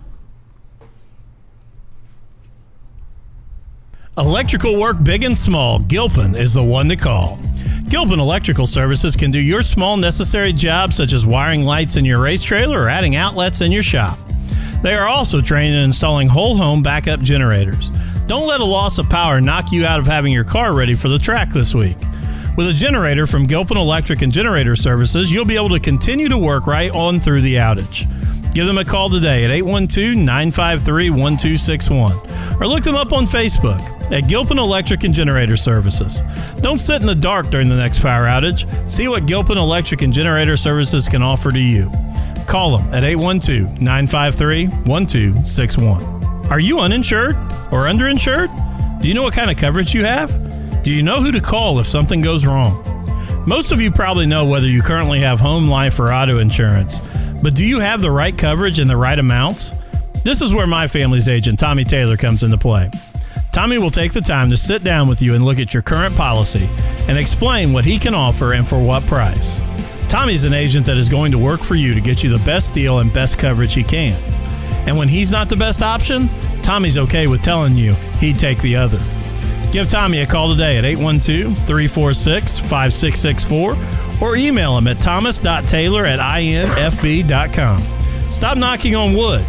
[4.16, 7.40] Electrical work big and small, Gilpin is the one to call.
[7.88, 12.20] Gilpin Electrical Services can do your small necessary jobs such as wiring lights in your
[12.20, 14.16] race trailer or adding outlets in your shop.
[14.84, 17.90] They are also trained in installing whole home backup generators.
[18.28, 21.08] Don't let a loss of power knock you out of having your car ready for
[21.08, 21.96] the track this week.
[22.56, 26.38] With a generator from Gilpin Electric and Generator Services, you'll be able to continue to
[26.38, 28.08] work right on through the outage.
[28.54, 33.80] Give them a call today at 812 953 1261 or look them up on Facebook
[34.12, 36.22] at Gilpin Electric and Generator Services.
[36.60, 38.68] Don't sit in the dark during the next power outage.
[38.88, 41.90] See what Gilpin Electric and Generator Services can offer to you.
[42.46, 46.46] Call them at 812 953 1261.
[46.50, 47.34] Are you uninsured
[47.72, 49.02] or underinsured?
[49.02, 50.82] Do you know what kind of coverage you have?
[50.84, 52.82] Do you know who to call if something goes wrong?
[53.46, 57.00] Most of you probably know whether you currently have home life or auto insurance,
[57.44, 59.74] but do you have the right coverage and the right amounts?
[60.22, 62.90] This is where my family's agent, Tommy Taylor, comes into play.
[63.52, 66.16] Tommy will take the time to sit down with you and look at your current
[66.16, 66.66] policy
[67.06, 69.60] and explain what he can offer and for what price.
[70.08, 72.72] Tommy's an agent that is going to work for you to get you the best
[72.72, 74.18] deal and best coverage he can.
[74.88, 76.30] And when he's not the best option,
[76.62, 79.00] Tommy's okay with telling you he'd take the other.
[79.70, 86.18] Give Tommy a call today at 812 346 5664 or email him at thomas.taylor at
[86.20, 87.78] infb.com.
[88.30, 89.44] Stop knocking on wood.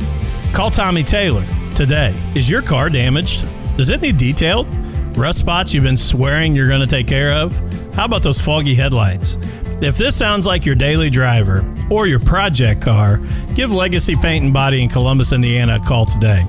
[0.53, 2.13] Call Tommy Taylor today.
[2.35, 3.45] Is your car damaged?
[3.77, 4.67] Does it need detailed?
[5.17, 7.53] Rust spots you've been swearing you're going to take care of?
[7.93, 9.37] How about those foggy headlights?
[9.81, 13.21] If this sounds like your daily driver or your project car,
[13.55, 16.43] give Legacy Paint and Body in Columbus, Indiana a call today.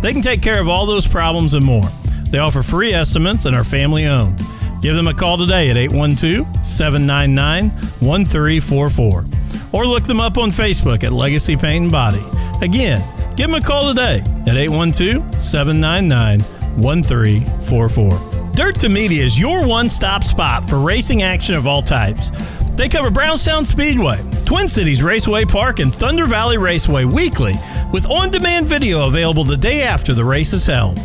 [0.00, 1.88] They can take care of all those problems and more.
[2.30, 4.40] They offer free estimates and are family owned.
[4.82, 9.24] Give them a call today at 812 799 1344
[9.72, 12.20] or look them up on Facebook at Legacy Paint and Body.
[12.62, 13.00] Again,
[13.36, 16.40] give them a call today at 812 799
[16.82, 18.54] 1344.
[18.54, 22.30] Dirt to Media is your one stop spot for racing action of all types.
[22.74, 27.52] They cover Brownstown Speedway, Twin Cities Raceway Park, and Thunder Valley Raceway weekly
[27.92, 30.98] with on demand video available the day after the race is held.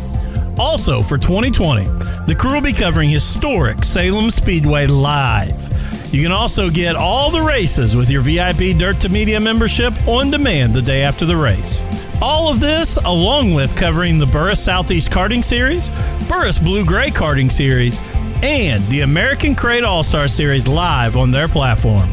[0.58, 1.86] Also, for 2020,
[2.28, 6.12] the crew will be covering historic Salem Speedway live.
[6.12, 10.30] You can also get all the races with your VIP Dirt to Media membership on
[10.30, 11.86] demand the day after the race.
[12.20, 15.88] All of this, along with covering the Burris Southeast Karting Series,
[16.28, 17.98] Burris Blue Gray Karting Series,
[18.42, 22.10] and the American Crate All Star Series live on their platform.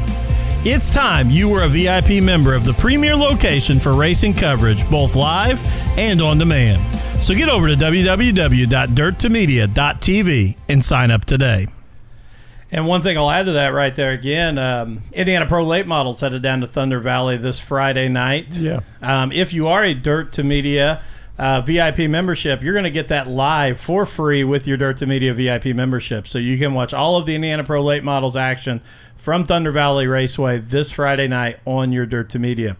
[0.63, 5.17] It's time you were a VIP member of the premier location for racing coverage, both
[5.17, 5.61] live
[5.97, 6.94] and on demand.
[7.21, 11.67] So get over to www.dirttomedia.tv and sign up today.
[12.71, 16.19] And one thing I'll add to that right there again, um, Indiana Pro Late Models
[16.19, 18.57] headed down to Thunder Valley this Friday night.
[18.57, 18.81] Yeah.
[19.01, 21.01] Um, if you are a Dirt to Media
[21.37, 25.05] uh, VIP membership, you're going to get that live for free with your Dirt to
[25.05, 26.27] Media VIP membership.
[26.27, 28.81] So you can watch all of the Indiana Pro Late Models action
[29.15, 32.77] from Thunder Valley Raceway this Friday night on your Dirt to Media.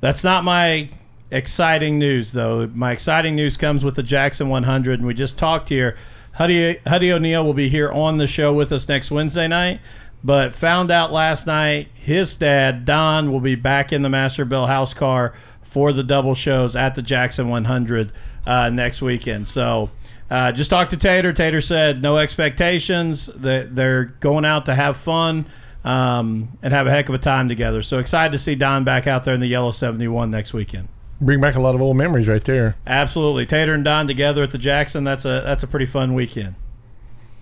[0.00, 0.90] That's not my
[1.30, 2.66] exciting news, though.
[2.68, 5.96] My exciting news comes with the Jackson 100, and we just talked here.
[6.32, 9.80] Huddy, Huddy O'Neal will be here on the show with us next Wednesday night,
[10.22, 14.94] but found out last night his dad, Don, will be back in the Masterville house
[14.94, 18.12] car for the double shows at the Jackson 100
[18.46, 19.46] uh, next weekend.
[19.46, 19.90] So
[20.30, 21.32] uh, just talked to Tater.
[21.32, 23.26] Tater said no expectations.
[23.26, 25.46] That they're going out to have fun
[25.84, 27.82] um, and have a heck of a time together.
[27.82, 30.88] So excited to see Don back out there in the yellow 71 next weekend.
[31.20, 32.76] Bring back a lot of old memories right there.
[32.86, 35.04] Absolutely, Tater and Don together at the Jackson.
[35.04, 36.56] That's a that's a pretty fun weekend.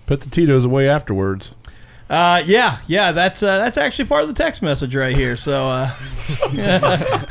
[0.05, 1.51] Put the Tito's away afterwards.
[2.09, 5.35] Uh, yeah, yeah, that's uh, that's actually part of the text message right here.
[5.35, 5.89] So, uh,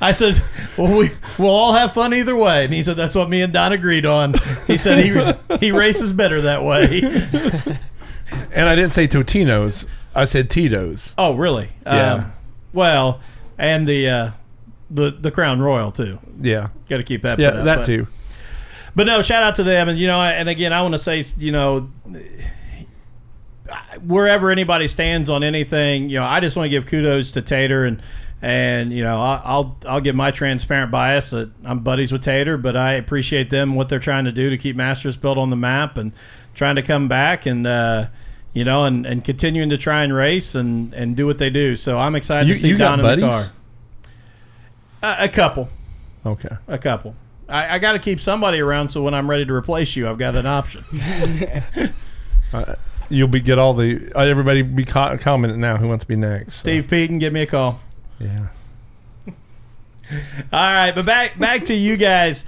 [0.00, 0.42] I said,
[0.78, 3.52] "Well, we we'll all have fun either way," and he said, "That's what me and
[3.52, 4.34] Don agreed on."
[4.66, 7.02] He said he he races better that way.
[8.52, 9.86] And I didn't say Totino's.
[10.14, 11.14] I said Tito's.
[11.18, 11.70] Oh, really?
[11.84, 12.12] Yeah.
[12.14, 12.32] Um,
[12.72, 13.20] well,
[13.58, 14.30] and the uh,
[14.94, 16.18] the the Crown Royal too.
[16.40, 16.68] Yeah.
[16.88, 17.38] Got to keep that.
[17.38, 18.06] Yeah, up, that but- too.
[18.96, 21.24] But no, shout out to them, and you know, and again, I want to say,
[21.36, 21.90] you know,
[24.06, 27.84] wherever anybody stands on anything, you know, I just want to give kudos to Tater,
[27.84, 28.00] and
[28.42, 32.76] and you know, I'll I'll give my transparent bias that I'm buddies with Tater, but
[32.76, 35.96] I appreciate them what they're trying to do to keep Masters built on the map
[35.96, 36.12] and
[36.54, 37.66] trying to come back and.
[37.66, 38.06] uh
[38.56, 41.74] you know, and, and continuing to try and race and, and do what they do.
[41.74, 43.24] So I'm excited You- to see you got Don in the buddies?
[43.46, 43.52] car.
[45.04, 45.68] A, a couple,
[46.24, 46.56] Okay.
[46.68, 47.14] a couple.
[47.48, 50.16] I, I got to keep somebody around so when I'm ready to replace you, I've
[50.18, 50.82] got an option.
[53.10, 56.16] You'll be get all the uh, everybody be co- commenting now who wants to be
[56.16, 56.54] next.
[56.54, 56.60] so.
[56.60, 57.80] Steve Peden, give me a call.
[58.18, 58.46] Yeah.
[59.28, 59.32] All
[60.52, 62.44] right, but back back to you guys.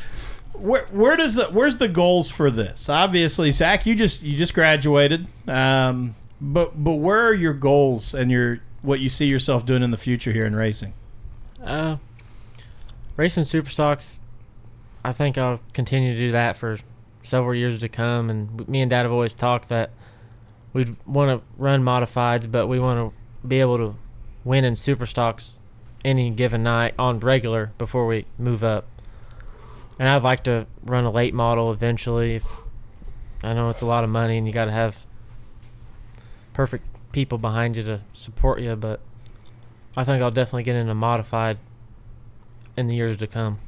[0.55, 2.89] Where, where does the where's the goals for this?
[2.89, 8.31] Obviously, Zach, you just you just graduated, um, but but where are your goals and
[8.31, 10.95] your what you see yourself doing in the future here in racing?
[11.63, 11.97] Uh,
[13.17, 14.19] racing super stocks.
[15.05, 16.79] I think I'll continue to do that for
[17.23, 18.31] several years to come.
[18.31, 19.91] And me and Dad have always talked that
[20.73, 23.97] we'd want to run modifieds, but we want to be able to
[24.45, 25.59] win in super stocks
[26.05, 28.87] any given night on regular before we move up.
[29.99, 32.37] And I'd like to run a late model eventually.
[32.37, 32.47] If
[33.43, 35.07] I know it's a lot of money and you got to have
[36.53, 39.01] perfect people behind you to support you, but
[39.97, 41.59] I think I'll definitely get into modified
[42.77, 43.59] in the years to come.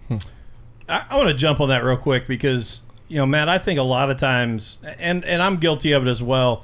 [0.89, 3.79] I, I want to jump on that real quick because you know, Matt, I think
[3.79, 6.63] a lot of times, and and I'm guilty of it as well.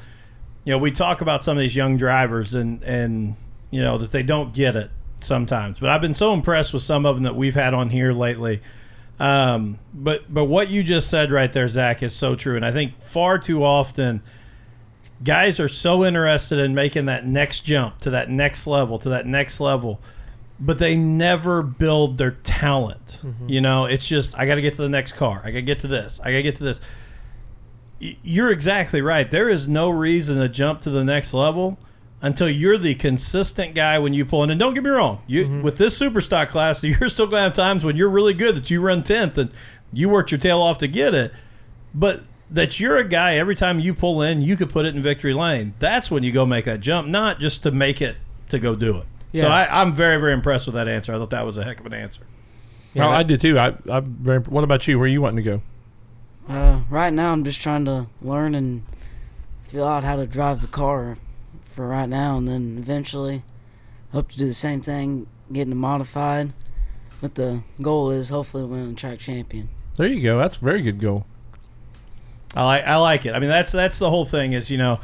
[0.64, 3.36] You know, we talk about some of these young drivers and and
[3.70, 5.78] you know that they don't get it sometimes.
[5.78, 8.60] But I've been so impressed with some of them that we've had on here lately.
[9.18, 12.72] Um, but but what you just said right there, Zach, is so true, and I
[12.72, 14.22] think far too often
[15.22, 19.26] guys are so interested in making that next jump to that next level to that
[19.26, 20.00] next level
[20.64, 23.20] but they never build their talent.
[23.22, 23.48] Mm-hmm.
[23.48, 25.42] You know it's just i got to get to the next car.
[25.44, 26.20] I got to get to this.
[26.20, 26.80] I got to get to this.
[28.00, 29.30] Y- you're exactly right.
[29.30, 31.78] There is no reason to jump to the next level
[32.22, 34.50] until you're the consistent guy when you pull in.
[34.50, 35.62] And don't get me wrong you mm-hmm.
[35.62, 38.56] with this super stock class you're still going to have times when you're really good
[38.56, 39.50] that you run 10th and
[39.92, 41.32] you worked your tail off to get it.
[41.94, 45.02] But that you're a guy every time you pull in, you could put it in
[45.02, 45.74] victory lane.
[45.78, 48.16] That's when you go make that jump, not just to make it
[48.48, 49.06] to go do it.
[49.36, 51.12] So I, I'm very, very impressed with that answer.
[51.12, 52.22] I thought that was a heck of an answer.
[52.92, 53.58] Yeah, oh, that- I did too.
[53.58, 54.38] I, I'm very.
[54.40, 54.98] What about you?
[54.98, 55.62] Where are you wanting to go?
[56.48, 58.84] Uh, right now, I'm just trying to learn and
[59.66, 61.16] feel out how to drive the car
[61.64, 63.42] for right now, and then eventually
[64.12, 66.52] hope to do the same thing, getting it modified.
[67.20, 69.70] But the goal is hopefully to win a track champion.
[69.96, 70.38] There you go.
[70.38, 71.26] That's a very good goal.
[72.54, 73.34] I like I like it.
[73.34, 75.00] I mean, that's that's the whole thing is you know,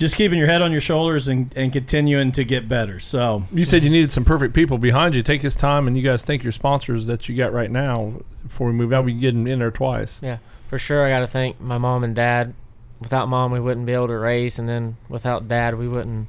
[0.00, 2.98] just keeping your head on your shoulders and, and continuing to get better.
[2.98, 5.22] So You said you needed some perfect people behind you.
[5.22, 8.68] Take this time and you guys thank your sponsors that you got right now before
[8.68, 9.04] we move out.
[9.04, 10.18] We can get them in there twice.
[10.22, 11.04] Yeah, for sure.
[11.04, 12.54] I got to thank my mom and dad.
[12.98, 16.28] Without mom, we wouldn't be able to race, and then without dad, we wouldn't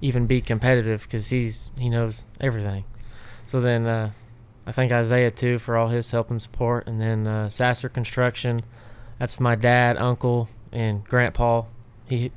[0.00, 2.84] even be competitive because he's he knows everything.
[3.44, 4.10] So then, uh,
[4.68, 8.62] I thank Isaiah too for all his help and support, and then uh, Sasser Construction.
[9.18, 11.62] That's my dad, uncle, and grandpa.
[12.08, 12.30] He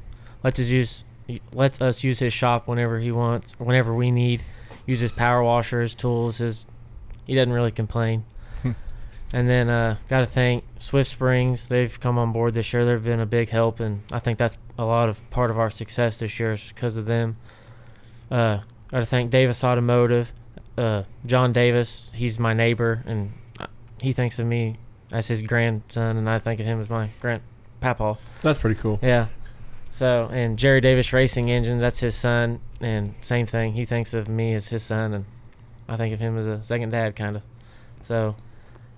[0.43, 1.05] lets us use
[1.53, 4.41] lets us use his shop whenever he wants, whenever we need.
[4.85, 6.39] Use his power washer, his tools.
[6.39, 6.65] His
[7.25, 8.25] he doesn't really complain.
[9.31, 11.69] And then uh, got to thank Swift Springs.
[11.69, 12.83] They've come on board this year.
[12.83, 15.69] They've been a big help, and I think that's a lot of part of our
[15.69, 17.37] success this year is because of them.
[18.31, 20.31] Uh, got to thank Davis Automotive.
[20.75, 23.33] Uh, John Davis, he's my neighbor, and
[24.01, 24.77] he thinks of me
[25.11, 27.43] as his grandson, and I think of him as my grand
[27.81, 28.17] papa.
[28.41, 28.99] That's pretty cool.
[29.03, 29.27] Yeah.
[29.89, 33.73] So and Jerry Davis Racing Engines, that's his son, and same thing.
[33.73, 35.25] He thinks of me as his son, and
[35.87, 37.41] I think of him as a second dad, kind of.
[38.01, 38.35] So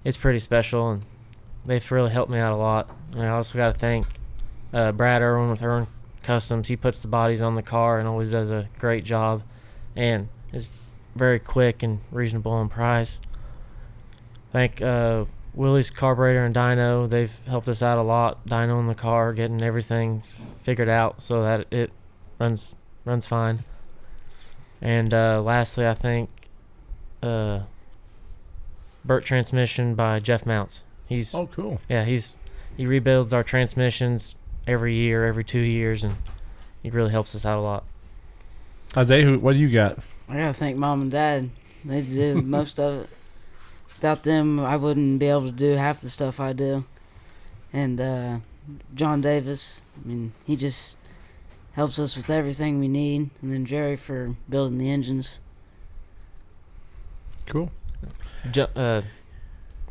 [0.03, 1.03] it's pretty special, and
[1.65, 2.89] they've really helped me out a lot.
[3.13, 4.05] And I also got to thank
[4.73, 5.87] uh, Brad Irwin with Irwin
[6.23, 6.67] Customs.
[6.67, 9.43] He puts the bodies on the car and always does a great job,
[9.95, 10.67] and is
[11.15, 13.19] very quick and reasonable in price.
[14.51, 17.09] Thank uh, Willie's Carburetor and Dyno.
[17.09, 18.45] They've helped us out a lot.
[18.47, 20.21] Dyno in the car, getting everything
[20.61, 21.91] figured out so that it
[22.39, 23.63] runs runs fine.
[24.81, 26.29] And uh, lastly, I think
[27.21, 27.61] uh,
[29.05, 30.83] Bert Transmission by Jeff Mounts.
[31.07, 31.81] He's Oh, cool.
[31.89, 32.37] yeah, he's
[32.77, 34.35] he rebuilds our transmissions
[34.65, 36.15] every year, every two years, and
[36.81, 37.83] he really helps us out a lot.
[38.95, 39.99] Isaiah, who- what do you got?
[40.29, 41.49] I gotta thank mom and dad.
[41.83, 43.09] They do most of it.
[44.01, 46.85] Without them, I wouldn't be able to do half the stuff I do.
[47.71, 48.39] And uh,
[48.95, 50.97] John Davis, I mean, he just
[51.73, 53.29] helps us with everything we need.
[53.43, 55.39] And then Jerry for building the engines.
[57.45, 57.69] Cool.
[58.49, 59.03] Jo- uh,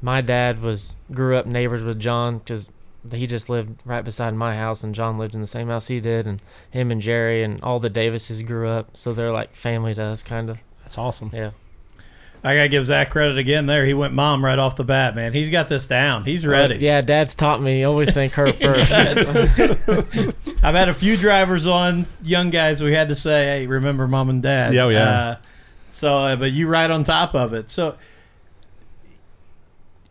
[0.03, 2.68] my dad was grew up neighbors with John because
[3.12, 6.01] he just lived right beside my house, and John lived in the same house he
[6.01, 9.94] did, and him and Jerry and all the Davises grew up, so they're like family
[9.94, 10.59] to us, kind of.
[10.83, 11.31] That's awesome.
[11.33, 11.53] Yeah.
[12.42, 13.66] I gotta give Zach credit again.
[13.66, 15.14] There, he went mom right off the bat.
[15.14, 16.24] Man, he's got this down.
[16.24, 16.76] He's ready.
[16.76, 17.85] Yeah, Dad's taught me.
[17.85, 18.90] Always think her first.
[20.64, 22.83] I've had a few drivers on young guys.
[22.83, 25.11] We had to say, "Hey, remember mom and dad." Yeah, oh, yeah.
[25.11, 25.37] Uh,
[25.90, 27.70] so, uh, but you right on top of it.
[27.70, 27.96] So,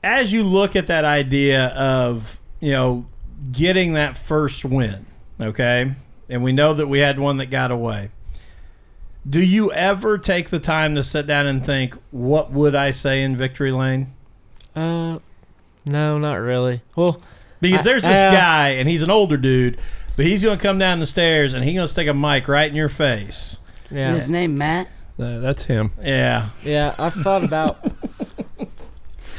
[0.04, 3.08] as you look at that idea of you know
[3.52, 5.08] getting that first win,
[5.42, 5.94] okay,
[6.30, 8.12] and we know that we had one that got away.
[9.28, 13.22] Do you ever take the time to sit down and think, what would I say
[13.24, 14.14] in victory lane?
[14.76, 15.20] uh,
[15.86, 16.82] no, not really.
[16.96, 17.22] Well,
[17.62, 19.80] Because I- there's this uh, guy, and he's an older dude,
[20.16, 22.48] but he's going to come down the stairs and he's going to stick a mic
[22.48, 23.58] right in your face.
[23.90, 24.88] yeah, His name Matt.
[25.20, 25.92] Uh, that's him.
[26.02, 26.50] Yeah.
[26.64, 27.84] Yeah, I've thought about.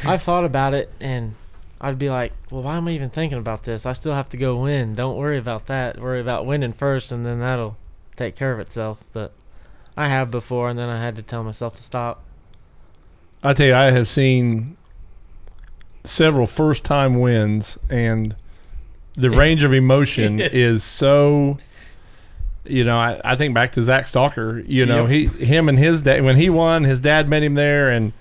[0.05, 1.35] I've thought about it, and
[1.81, 3.87] I'd be like, "Well, why am I even thinking about this?
[3.87, 4.95] I still have to go win.
[4.95, 5.99] Don't worry about that.
[5.99, 7.77] Worry about winning first, and then that'll
[8.17, 9.33] take care of itself." But
[9.97, 12.23] I have before, and then I had to tell myself to stop.
[13.43, 14.77] I tell you, I have seen
[16.05, 18.35] several first time wins, and
[19.15, 20.53] the range of emotion Yes.
[20.53, 21.59] is so.
[22.67, 24.61] You know, I, I think back to Zach Stalker.
[24.67, 25.33] You know, Yep.
[25.39, 28.13] he him and his dad when he won, his dad met him there, and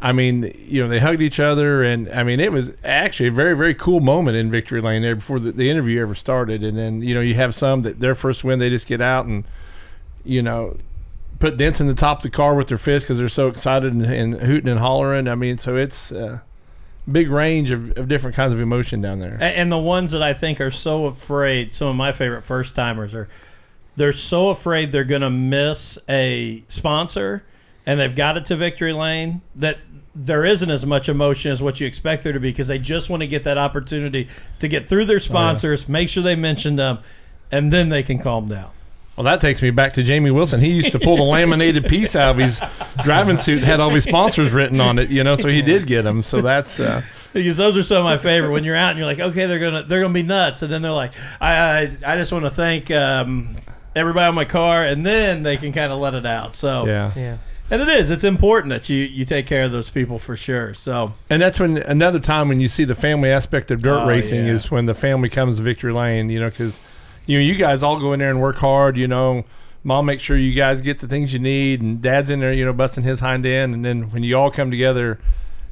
[0.00, 3.32] I mean, you know, they hugged each other, and I mean, it was actually a
[3.32, 6.64] very very cool moment in victory lane there before the, the interview ever started.
[6.64, 9.26] And then you know, you have some that their first win, they just get out
[9.26, 9.44] and
[10.24, 10.76] you know
[11.38, 13.92] put dents in the top of the car with their fists because they're so excited
[13.92, 15.28] and, and hooting and hollering.
[15.28, 16.42] I mean, so it's a
[17.10, 19.38] big range of, of different kinds of emotion down there.
[19.40, 22.74] A- And the ones that I think are so afraid, some of my favorite first
[22.74, 23.28] timers are,
[23.96, 27.44] they're so afraid they're going to miss a sponsor
[27.86, 29.78] and they've got it to victory lane that
[30.14, 33.08] there isn't as much emotion as what you expect there to be because they just
[33.08, 34.28] want to get that opportunity
[34.58, 36.98] to get through their oh, sponsors, make sure they mention them,
[37.52, 38.70] and then they can calm down.
[39.18, 40.60] Well, that takes me back to Jamie Wilson.
[40.60, 42.60] He used to pull the laminated piece out of his
[43.02, 46.02] driving suit, had all his sponsors written on it, you know, so he did get
[46.02, 46.22] them.
[46.22, 47.02] So that's, uh,
[47.32, 48.52] because those are some of my favorite.
[48.52, 50.82] When you're out and you're like, okay, they're gonna they're gonna be nuts, and then
[50.82, 53.56] they're like, I I, I just want to thank um,
[53.96, 56.54] everybody on my car, and then they can kind of let it out.
[56.54, 57.10] So yeah.
[57.16, 57.38] Yeah,
[57.72, 58.12] And it is.
[58.12, 60.74] It's important that you you take care of those people for sure.
[60.74, 64.06] So And that's when another time when you see the family aspect of dirt Oh,
[64.06, 64.52] racing yeah.
[64.52, 66.30] is when the family comes to victory lane.
[66.30, 66.88] You know, because
[67.28, 68.96] you know you guys all go in there and work hard.
[68.96, 69.44] You know,
[69.84, 72.64] mom makes sure you guys get the things you need, and dad's in there, you
[72.64, 73.74] know, busting his hind end.
[73.74, 75.20] And then when you all come together,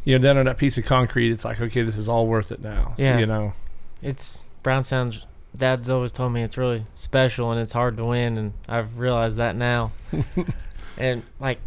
[0.05, 2.53] you know, down on that piece of concrete, it's like, okay, this is all worth
[2.53, 2.95] it now.
[2.97, 3.19] So, Yeah.
[3.19, 3.55] you know,
[4.03, 5.27] It's Brownstown's.
[5.57, 9.39] Dad's always told me it's really special and it's hard to win, and I've realized
[9.39, 9.91] that now.
[10.99, 11.59] and like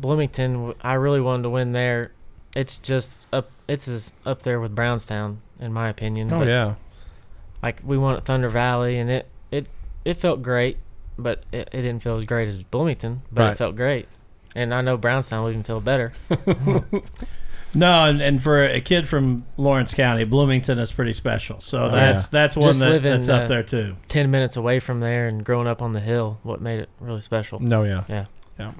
[0.00, 2.10] Bloomington, I really wanted to win there.
[2.56, 3.50] It's just up.
[3.68, 6.32] It's up there with Brownstown, in my opinion.
[6.32, 6.74] oh But, yeah,
[7.62, 9.66] Like we won at Thunder Valley, and it it
[10.04, 10.78] it felt great,
[11.18, 13.22] but it, it didn't feel as great as Bloomington.
[13.30, 13.52] But Right.
[13.52, 14.08] it felt great,
[14.54, 16.12] and I know Brownstown will even feel better.
[17.74, 21.60] no, and, and for a kid from Lawrence County, Bloomington is pretty special.
[21.60, 23.96] So that's that's one Just that, living, that's up uh, there too.
[24.08, 27.20] Ten minutes away from there, and growing up on the hill, what made it really
[27.20, 27.60] special.
[27.60, 28.24] no, yeah, Yeah.
[28.58, 28.72] yeah.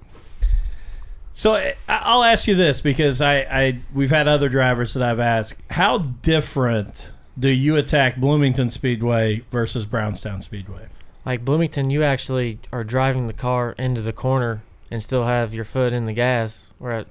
[1.32, 5.20] So I- I'll ask you this because I, I we've had other drivers that I've
[5.20, 10.88] asked, how different do you attack Bloomington Speedway versus Brownstown Speedway?
[11.24, 15.64] Like Bloomington, you actually are driving the car into the corner and still have your
[15.64, 16.72] foot in the gas.
[16.78, 17.06] Where at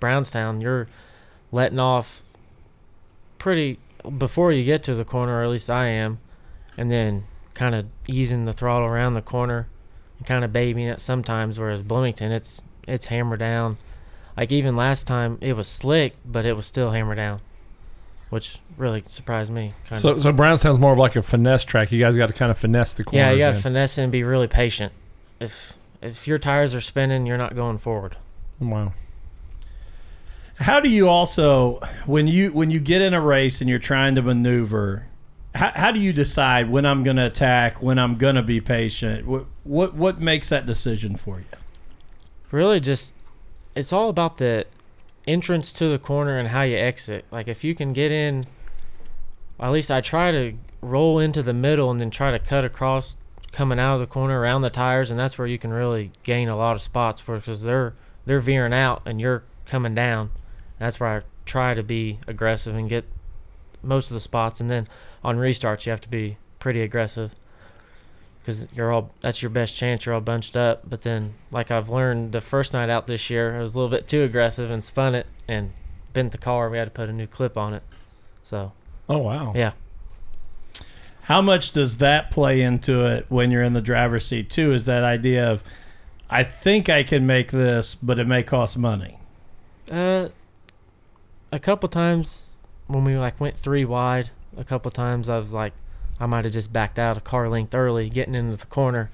[0.00, 0.88] Brownstown, you're
[1.50, 2.22] letting off
[3.38, 3.78] pretty
[4.18, 6.18] before you get to the corner, or at least I am,
[6.76, 9.68] and then kind of easing the throttle around the corner
[10.18, 11.58] and kind of babying it sometimes.
[11.58, 13.78] Whereas Bloomington, it's it's hammer down.
[14.36, 17.40] Like even last time, it was slick, but it was still hammer down,
[18.34, 19.72] which really surprised me.
[19.86, 20.22] Kind So, of.
[20.22, 21.92] so Brownstown's more of like a finesse track.
[21.92, 23.18] You guys got to kind of finesse the corners.
[23.24, 24.92] Yeah, you got to finesse and be really patient.
[25.38, 28.16] If if your tires are spinning, you're not going forward.
[28.58, 28.92] wow.
[30.56, 34.16] How do you also when you when you get in a race and you're trying
[34.16, 35.06] to maneuver?
[35.54, 38.60] How, how do you decide when I'm going to attack, when I'm going to be
[38.60, 39.26] patient?
[39.28, 41.44] What what what makes that decision for you?
[42.50, 43.14] Really, just
[43.76, 44.66] it's all about the
[45.26, 47.24] entrance to the corner and how you exit.
[47.30, 48.46] Like if you can get in,
[49.60, 53.16] at least I try to roll into the middle and then try to cut across,
[53.52, 56.48] coming out of the corner around the tires, and that's where you can really gain
[56.48, 57.94] a lot of spots because they're
[58.26, 60.30] they're veering out and you're coming down.
[60.78, 63.04] That's where I try to be aggressive and get
[63.82, 64.88] most of the spots, and then
[65.22, 67.34] on restarts you have to be pretty aggressive
[68.44, 70.04] because you're all that's your best chance.
[70.04, 73.56] You're all bunched up, but then like I've learned the first night out this year,
[73.56, 75.72] I was a little bit too aggressive and spun it and
[76.12, 76.68] bent the car.
[76.70, 77.82] We had to put a new clip on it.
[78.42, 78.72] So
[79.08, 79.52] Oh wow.
[79.56, 79.72] yeah,
[81.22, 84.72] How much does that play into it when you're in the driver's seat too?
[84.72, 85.62] Is that idea of
[86.30, 89.18] I think I can make this, but it may cost money.
[89.90, 90.28] uh,
[91.52, 92.48] a couple times
[92.86, 95.72] when we like went three wide, a couple times I was like,
[96.24, 99.10] I might have just backed out a car length early, getting into the corner,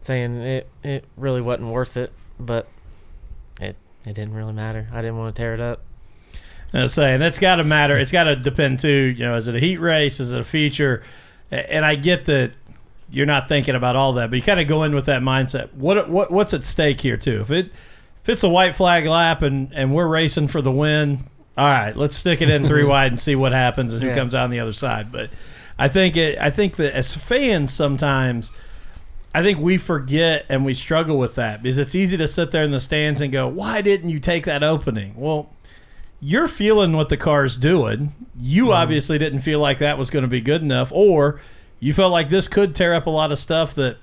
[0.00, 2.66] saying it it really wasn't worth it, but
[3.60, 4.88] it it didn't really matter.
[4.92, 5.82] I didn't want to tear it up.
[6.72, 7.96] I say, saying it's got to matter.
[7.98, 8.88] It's got to depend too.
[9.16, 10.18] You know, is it a heat race?
[10.20, 11.02] Is it a feature?
[11.50, 12.52] And I get that
[13.10, 15.72] you're not thinking about all that, but you kind of go in with that mindset.
[15.74, 17.42] What what what's at stake here too?
[17.42, 17.66] If it
[18.22, 21.24] if it's a white flag lap and and we're racing for the win,
[21.56, 24.14] all right, let's stick it in three wide and see what happens and who Yeah.
[24.14, 25.10] comes out on the other side.
[25.12, 25.30] But
[25.78, 26.38] I think it.
[26.38, 28.50] I think that as fans sometimes.
[29.34, 32.64] I think we forget and we struggle with that because it's easy to sit there
[32.64, 35.50] in the stands and go, "Why didn't you take that opening?" Well,
[36.18, 38.14] you're feeling what the car's doing.
[38.40, 38.72] You Mm-hmm.
[38.72, 41.40] obviously didn't feel like that was going to be good enough, or
[41.78, 43.98] you felt like this could tear up a lot of stuff that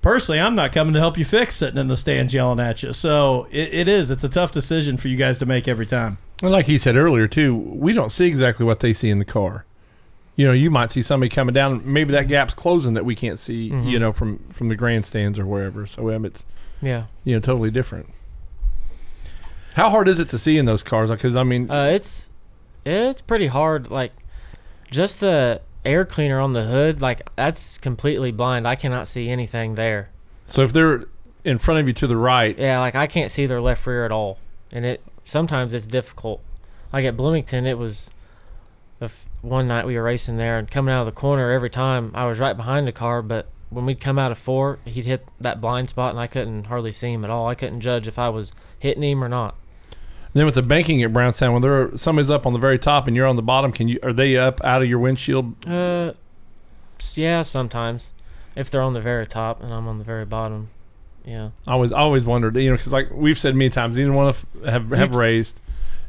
[0.00, 2.92] personally I'm not coming to help you fix sitting in the stands yelling at you.
[2.94, 4.10] So it, it is.
[4.10, 6.16] It's a tough decision for you guys to make every time.
[6.42, 9.24] And like he said earlier too, we don't see exactly what they see in the
[9.26, 9.64] car.
[10.36, 11.82] You know, you might see somebody coming down.
[11.84, 13.70] Maybe that gap's closing that we can't see.
[13.70, 13.90] Mhm.
[13.90, 15.86] You know, from from the grandstands or wherever.
[15.86, 16.44] So um, it's
[16.80, 17.04] Yeah.
[17.24, 18.06] you know totally different.
[19.74, 21.10] How hard is it to see in those cars?
[21.10, 22.28] Because I mean, Uh, it's
[22.84, 23.90] it's pretty hard.
[23.90, 24.12] Like
[24.90, 28.66] just the air cleaner on the hood, like that's completely blind.
[28.68, 30.08] I cannot see anything there.
[30.46, 31.04] so if they're
[31.44, 34.04] in front of you to the right, Yeah, like I can't see their left rear
[34.04, 34.38] at all,
[34.70, 36.40] and it sometimes it's difficult.
[36.92, 38.10] Like at Bloomington, it was
[38.98, 41.70] the f- one night we were racing there and coming out of the corner every
[41.70, 45.06] time I was right behind the car, but when we'd come out of four, he'd
[45.06, 47.48] hit that blind spot and I couldn't hardly see him at all.
[47.48, 49.54] I couldn't judge if I was hitting him or not.
[50.34, 53.06] then with the banking at Brownstown, when there are, somebody's up on the very top
[53.06, 55.54] and you're on the bottom, can you are they up out of your windshield?
[55.66, 56.12] Uh,
[57.14, 58.12] yeah, sometimes
[58.54, 60.68] if they're on the very top and I'm on the very bottom.
[61.24, 64.12] Yeah, I always I always wondered, you know, because like we've said many times, either
[64.12, 65.60] one of have have You- raised.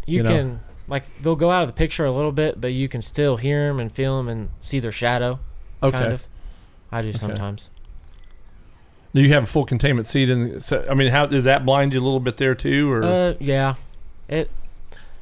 [0.05, 0.29] you, You know.
[0.29, 3.37] can like they'll go out of the picture a little bit, but you can still
[3.37, 5.39] hear them and feel them and see their shadow.
[5.81, 5.97] Okay.
[5.97, 6.25] Kind of.
[6.91, 7.69] I do sometimes.
[9.13, 10.29] Do you have a full containment seat?
[10.29, 12.91] And so, I mean, how does that blind you a little bit there too?
[12.91, 13.75] Or Uh, yeah,
[14.27, 14.49] it.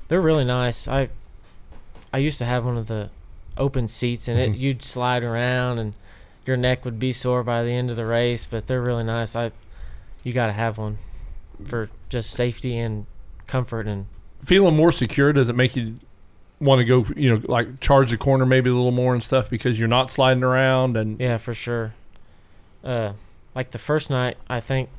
[0.07, 0.87] They're really nice.
[0.87, 1.09] I,
[2.13, 3.09] I used to have one of the
[3.57, 4.59] open seats, and it Mhm.
[4.59, 5.93] you'd slide around, and
[6.45, 8.45] your neck would be sore by the end of the race.
[8.49, 9.35] But they're really nice.
[9.35, 9.51] I,
[10.23, 10.97] you got to have one,
[11.65, 13.05] for just safety and
[13.47, 14.05] comfort and
[14.43, 15.99] feeling more secure does it make you
[16.59, 17.05] want to go?
[17.15, 20.09] You know, like charge the corner maybe a little more and stuff because you're not
[20.09, 21.93] sliding around and Yeah, for sure.
[22.83, 23.13] Uh,
[23.55, 24.89] like the first night, I think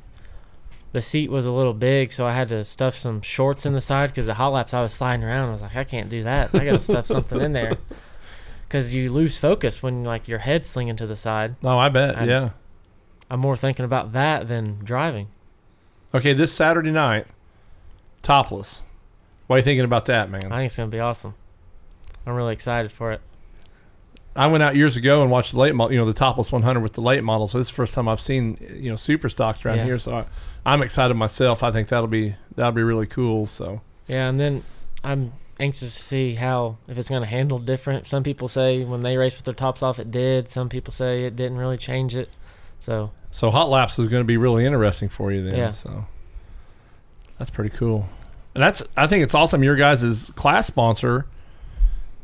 [0.91, 3.81] the seat was a little big, so I had to stuff some shorts in the
[3.81, 5.49] side because the hot laps I was sliding around.
[5.49, 6.53] I was like, I can't do that.
[6.53, 7.73] I got to stuff something in there
[8.67, 11.55] because you lose focus when like your head's slinging to the side.
[11.63, 12.17] Oh, I bet.
[12.17, 12.49] I- yeah.
[13.31, 15.27] I'm more thinking about that than driving.
[16.13, 17.25] Okay, this Saturday night,
[18.21, 18.83] topless.
[19.53, 20.51] What are you thinking about that, man?
[20.51, 21.35] I think it's gonna be awesome.
[22.25, 23.21] I'm really excited for it.
[24.35, 26.79] I went out years ago and watched the late model, you know, the topless 100
[26.79, 27.47] with the late model.
[27.47, 29.83] So this is the first time I've seen, you know, super stocks around Yeah.
[29.83, 29.99] here.
[29.99, 30.25] So I,
[30.65, 31.61] I'm excited myself.
[31.61, 33.45] I think that'll be that'll be really cool.
[33.45, 34.63] So Yeah, and then
[35.03, 38.07] I'm anxious to see how if it's gonna handle different.
[38.07, 40.49] Some people say when they race with their tops off, it did.
[40.49, 42.29] Some people say it didn't really change it.
[42.79, 45.55] So so hot laps is going to be really interesting for you then.
[45.59, 45.69] Yeah.
[45.69, 46.07] So
[47.37, 48.09] that's pretty cool.
[48.55, 49.63] And that's I think it's awesome.
[49.63, 51.25] Your guys' class sponsor.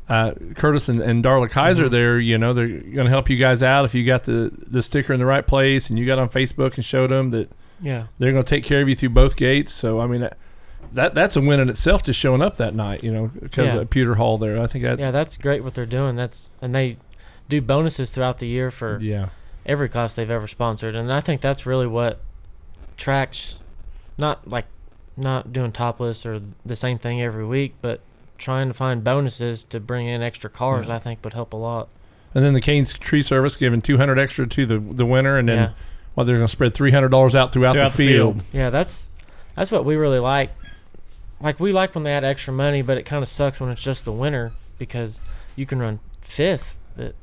[0.07, 1.91] Uh, Curtis and, and Darla Kaiser, Mhm.
[1.91, 4.82] there, you know, they're going to help you guys out if you got the, the
[4.82, 8.07] sticker in the right place and you got on Facebook and showed them that yeah,
[8.17, 9.71] they're going to take care of you through both gates.
[9.71, 10.36] So I mean, that,
[10.93, 13.82] that that's a win in itself just showing up that night, you know, because Yeah.
[13.82, 14.59] of Pewter Hall there.
[14.59, 16.15] I think that yeah, that's great what they're doing.
[16.15, 16.97] That's and they
[17.47, 19.30] do bonuses throughout the year for yeah,
[19.63, 22.19] every class they've ever sponsored, and I think that's really what
[22.97, 23.59] tracks,
[24.17, 24.65] not like
[25.20, 28.01] not doing topless or the same thing every week, but
[28.38, 30.88] trying to find bonuses to bring in extra cars.
[30.88, 30.95] Yeah.
[30.95, 31.89] I think would help a lot.
[32.34, 35.49] and then the Kane's Tree Service giving two hundred extra to the the winner, and
[35.49, 35.72] then yeah,
[36.15, 38.34] well, they're going to spread three hundred dollars out throughout, Throughout the, the field.
[38.41, 38.45] field.
[38.53, 39.09] yeah, that's
[39.55, 40.51] that's what we really like.
[41.41, 43.82] Like we like when they add extra money, but it kind of sucks when it's
[43.84, 45.20] just the winner because
[45.55, 47.15] you can run fifth, but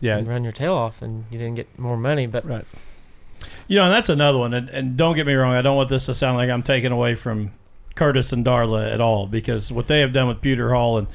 [0.00, 2.26] Yeah, you run your tail off and you didn't get more money.
[2.26, 2.64] But right.
[3.70, 4.52] You know, and that's another one.
[4.52, 6.90] And, and don't get me wrong, I don't want this to sound like I'm taking
[6.90, 7.52] away from
[7.94, 11.06] Curtis and Darla at all because what they have done with Pewter Hall and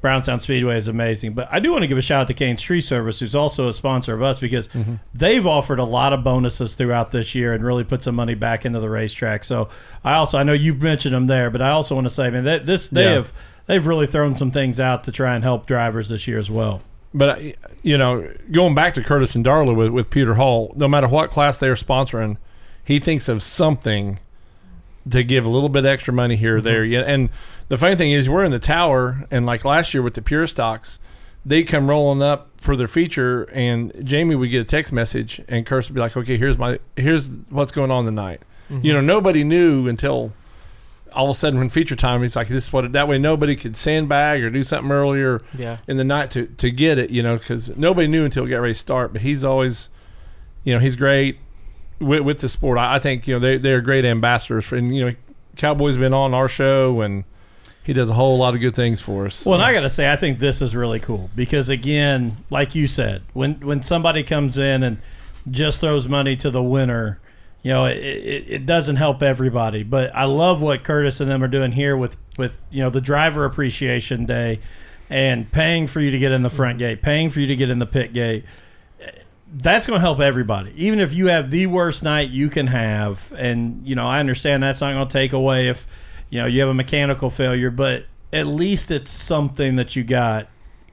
[0.00, 1.34] Brownstown Speedway is amazing.
[1.34, 3.66] But I do want to give a shout out to Kane's Tree Service, who's also
[3.66, 4.94] a sponsor of us, because mm-hmm.
[5.12, 8.64] they've offered a lot of bonuses throughout this year and really put some money back
[8.64, 9.42] into the racetrack.
[9.42, 9.68] So
[10.04, 12.44] I also I know you mentioned them there, but I also want to say, man,
[12.44, 13.14] that this they Yeah.
[13.14, 13.32] have
[13.66, 16.80] they've really thrown some things out to try and help drivers this year as well.
[17.16, 17.42] But uh,
[17.82, 21.30] you know, going back to Curtis and Darla with with Peter Hall, no matter what
[21.30, 22.36] class they are sponsoring,
[22.84, 24.18] he thinks of something
[25.08, 26.64] to give a little bit extra money here or Mm-hmm.
[26.64, 26.84] there.
[26.84, 27.28] Yeah, and
[27.68, 30.46] the funny thing is, we're in the tower, and like last year with the Pure
[30.48, 30.98] Stocks,
[31.46, 35.64] they come rolling up for their feature, and Jamie would get a text message, and
[35.66, 38.40] Curtis would be like, "Okay, here's my here's what's going on tonight."
[38.70, 38.84] Mm-hmm.
[38.86, 40.32] You know, nobody knew until
[41.14, 43.18] all of a sudden when feature time, he's like, "This is what." It, that way,
[43.18, 47.10] nobody could sandbag or do something earlier yeah, in the night to, to get it,
[47.10, 49.12] you know, because nobody knew until it got ready to start.
[49.12, 49.88] But he's always,
[50.64, 51.38] you know, he's great
[52.00, 52.78] with, with the sport.
[52.78, 55.14] I, I think you know they they're great ambassadors for, and you know,
[55.56, 57.24] Cowboys been on our show and
[57.84, 59.44] he does a whole lot of good things for us.
[59.44, 62.74] Well, and I got to say, I think this is really cool because, again, like
[62.74, 64.98] you said, when when somebody comes in and
[65.50, 67.20] just throws money to the winner,
[67.64, 69.82] you know, it, it, it doesn't help everybody.
[69.82, 73.00] But I love what Curtis and them are doing here with with you know the
[73.00, 74.60] driver appreciation day
[75.10, 77.70] and paying for you to get in the front gate, paying for you to get
[77.70, 78.44] in the pit gate.
[79.56, 80.72] That's going to help everybody.
[80.76, 84.62] Even if you have the worst night you can have, and you know, I understand
[84.62, 85.86] that's not going to take away if
[86.28, 90.48] you know you have a mechanical failure, but at least it's something that you got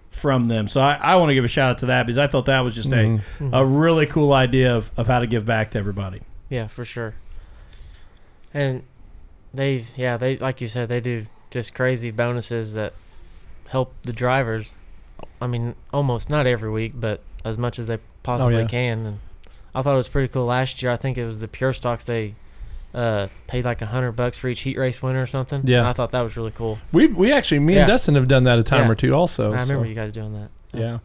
[0.09, 0.69] from them.
[0.69, 2.61] So I, I want to give a shout out to that because I thought that
[2.61, 3.53] was just a, mm-hmm.
[3.53, 6.21] a really cool idea of, of how to give back to everybody.
[6.51, 7.15] Yeah, for sure.
[8.53, 8.83] And
[9.53, 12.93] they, yeah, they like you said, they do just crazy bonuses that
[13.69, 14.73] help the drivers.
[15.41, 18.67] I mean, almost not every week, but as much as they possibly yeah.
[18.67, 19.05] can.
[19.05, 19.19] And
[19.73, 20.91] I thought it was pretty cool last year.
[20.91, 22.35] I think it was the Pure Stocks they
[22.93, 25.61] uh, paid like a hundred bucks for each heat race winner or something.
[25.63, 25.79] Yeah.
[25.79, 26.77] And I thought that was really cool.
[26.91, 27.87] we we actually me and Yeah.
[27.87, 28.91] Dustin have done that a time Yeah.
[28.91, 29.53] or two also.
[29.53, 30.49] I remember so, you guys doing that.
[30.77, 30.99] Yeah.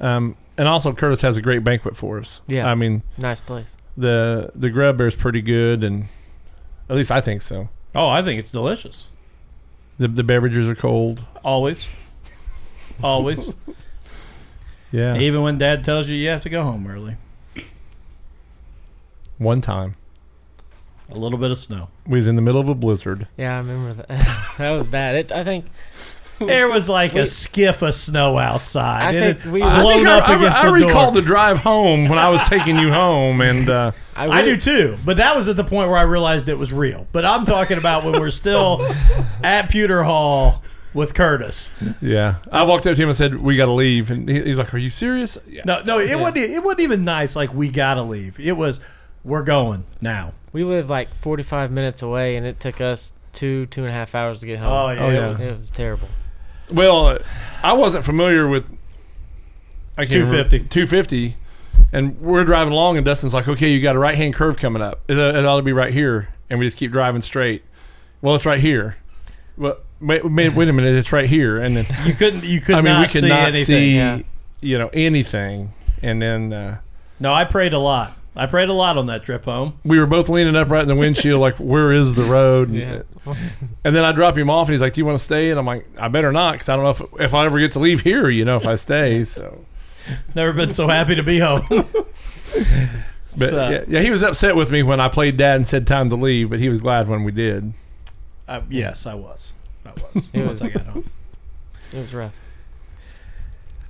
[0.00, 2.40] Um, and also Curtis has a great banquet for us.
[2.46, 2.70] Yeah.
[2.70, 3.76] I mean Nice place.
[3.96, 6.04] the the grub bear is pretty good, and
[6.88, 7.68] at least I think so.
[7.94, 9.08] Oh, I think it's delicious.
[9.98, 11.24] The the beverages are cold.
[11.44, 11.86] Always.
[13.02, 13.52] Always.
[14.92, 15.16] Yeah.
[15.18, 17.16] Even when dad tells you you have to go home early.
[19.38, 19.94] One time
[21.08, 21.88] A little bit of snow.
[22.06, 23.28] we was in the middle of a blizzard.
[23.36, 24.08] Yeah, I remember that.
[24.58, 25.14] that was bad.
[25.14, 25.66] It, I think
[26.40, 29.02] there was like a skiff of snow outside.
[29.02, 30.88] I and think it we- I, blown think up I, against I, I the door.
[30.88, 34.98] recall the drive home when I was taking you home, and uh, I do too,
[35.04, 37.06] but that was at the point where I realized it was real.
[37.12, 38.86] But I'm talking about when we're still
[39.44, 40.62] at Pewter Hall
[40.92, 41.72] with Curtis.
[42.00, 44.58] yeah, I walked up to him and said, "We got to leave," and he, he's
[44.58, 45.62] like, "Are you serious?" Yeah.
[45.64, 46.38] No, no, it wasn't.
[46.38, 47.36] It wasn't even nice.
[47.36, 48.40] Like we gotta leave.
[48.40, 48.80] It was,
[49.24, 50.32] we're going now.
[50.52, 54.16] We live like 45 minutes away, and it took us two, two and a half
[54.16, 54.68] hours to get home.
[54.72, 56.08] Oh yeah, Oh, it was- It was terrible.
[56.72, 57.18] Well,
[57.62, 58.64] I wasn't familiar with.
[59.96, 60.68] I can't 250.
[60.68, 61.36] 250.
[61.92, 64.80] And we're driving along, and Dustin's like, okay, you got a right hand curve coming
[64.82, 65.00] up.
[65.08, 66.28] It, it ought to be right here.
[66.48, 67.64] And we just keep driving straight.
[68.22, 68.96] Well, it's right here.
[69.56, 70.94] Well, wait, wait, wait a minute.
[70.94, 71.58] It's right here.
[71.58, 72.44] And then, You couldn't.
[72.44, 73.64] You could I mean, we could see not anything.
[73.64, 74.20] see, yeah.
[74.60, 75.72] you know, anything.
[76.02, 76.78] And then uh,
[77.18, 78.12] No, I prayed a lot.
[78.36, 79.78] I prayed a lot on that trip home.
[79.84, 82.68] we were both leaning upright in the windshield, like, where is the road?
[82.68, 83.02] And, Yeah.
[83.84, 85.50] and then I drop him off, and he's like, do you want to stay?
[85.50, 87.72] And I'm like, I better not, because I don't know if, if I ever get
[87.72, 89.24] to leave here, you know, if I stay.
[89.24, 89.64] So.
[90.34, 91.66] Never been so happy to be home.
[93.38, 95.86] But So- yeah, yeah, he was upset with me when I played dad and said
[95.86, 97.72] time to leave, but he was glad when we did.
[98.48, 99.54] Uh, yes, I was.
[99.86, 100.28] I was.
[100.34, 101.10] It Once was- I got home.
[101.92, 102.32] It was rough.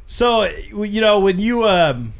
[0.06, 2.12] So you know when you um,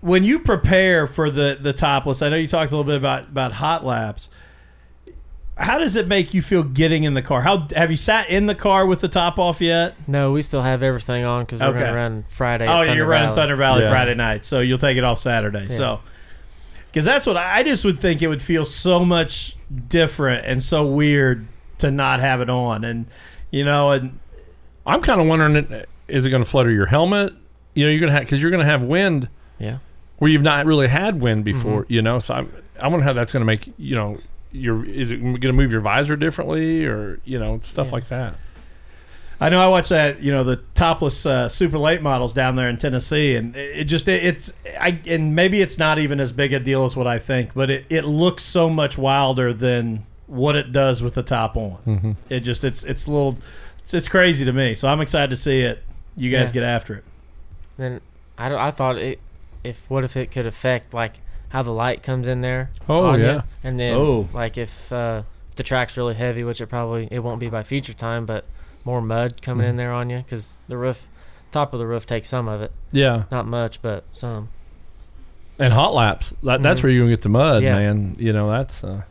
[0.00, 3.24] when you prepare for the the topless, I know you talked a little bit about
[3.28, 4.28] about hot laps.
[5.56, 7.42] How does it make you feel getting in the car?
[7.42, 9.94] How have you sat in the car with the top off yet?
[10.08, 11.80] No, we still have everything on because we're Okay.
[11.80, 12.66] going to run Friday.
[12.66, 13.36] Oh, at yeah, Thunder you're running Valley.
[13.36, 13.90] Thunder Valley Yeah.
[13.90, 15.66] Friday night, so you'll take it off Saturday.
[15.68, 15.76] Yeah.
[15.76, 16.00] So,
[16.86, 19.56] because that's what I I just would think it would feel so much
[19.88, 21.46] different and so weird
[21.78, 23.04] to not have it on, and
[23.50, 24.18] you know, and
[24.86, 27.34] I'm kind of wondering, is it going to flutter your helmet?
[27.74, 29.28] You know, you're going to have because you're going to have wind
[29.58, 29.76] Yeah.
[30.20, 31.84] Where you've not really had wind before.
[31.88, 34.18] You know, so I'm, I wonder how that's going to make you know
[34.52, 37.92] your is it going to move your visor differently or you know stuff Yeah.
[37.92, 38.34] like that.
[39.42, 42.68] I know I watched that, you know, the topless uh, super late models down there
[42.68, 46.30] in Tennessee, and it, it just it, it's I and maybe it's not even as
[46.30, 50.04] big a deal as what I think, but it, it looks so much wilder than
[50.26, 52.16] what it does with the top on.
[52.28, 53.38] It just it's it's a little
[53.78, 54.74] it's, it's crazy to me.
[54.74, 55.82] So I'm excited to see it.
[56.16, 56.52] You guys Yeah.
[56.54, 57.04] get after it.
[57.78, 58.00] Then
[58.36, 59.20] I, I thought it
[59.64, 61.14] if what if it could affect like
[61.50, 62.70] how the light comes in there.
[62.88, 63.42] Oh, on ya, yeah.
[63.64, 64.28] and then Oh.
[64.32, 65.22] like if uh,
[65.56, 68.44] the track's really heavy, which it probably it won't be by feature time, but
[68.84, 69.70] more mud coming Mm-hmm.
[69.70, 71.04] in there on you because the roof
[71.50, 74.48] top of the roof takes some of it, Yeah, not much, but some.
[75.58, 76.32] and hot laps.
[76.44, 76.82] That, That's Mhm.
[76.84, 77.74] where you're going to get the mud, Yeah.
[77.74, 78.16] man.
[78.18, 78.82] You know, that's.
[78.84, 79.02] Uh,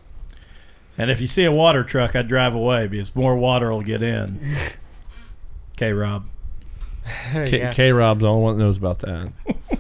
[0.98, 4.02] And if you see a water truck, I'd drive away because more water will get
[4.02, 4.40] in.
[5.78, 6.26] K Rob.
[7.34, 7.72] K, yeah.
[7.74, 9.32] K Rob's the only one that knows about that.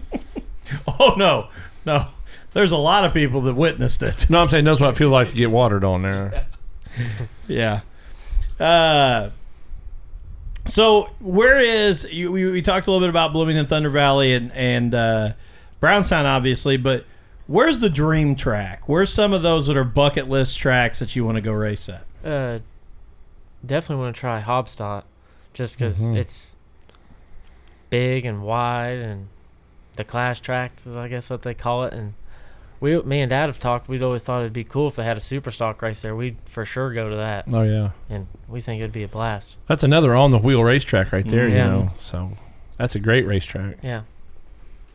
[0.99, 1.47] Oh no,
[1.85, 2.07] no.
[2.53, 4.27] There's a lot of people that witnessed it.
[4.29, 6.45] No, I'm saying knows what it feels like to get watered on there.
[7.47, 7.81] Yeah.
[8.59, 9.29] Uh,
[10.65, 12.31] so where is you?
[12.31, 15.31] We, we talked a little bit about Bloomington Thunder Valley and and uh,
[15.79, 17.05] Brownstown, obviously, but
[17.47, 18.89] where's the dream track?
[18.89, 21.87] Where's some of those that are bucket list tracks that you want to go race
[21.89, 22.03] at?
[22.23, 22.59] Uh,
[23.65, 25.03] definitely want to try Haubstadt,
[25.53, 26.17] just because Mhm.
[26.17, 26.55] it's
[27.89, 29.27] big and wide and
[29.99, 31.93] the clash track, I guess what they call it.
[31.93, 32.15] And
[32.79, 33.87] we, me and Dad have talked.
[33.87, 36.15] We'd always thought it'd be cool if they had a super stock race there.
[36.15, 39.57] We'd for sure go to that, Oh yeah, and we think it'd be a blast.
[39.67, 41.47] that's another on the wheel racetrack right there.
[41.47, 41.55] Yeah.
[41.65, 42.31] You know, so
[42.77, 43.77] that's a great racetrack.
[43.83, 44.01] Yeah.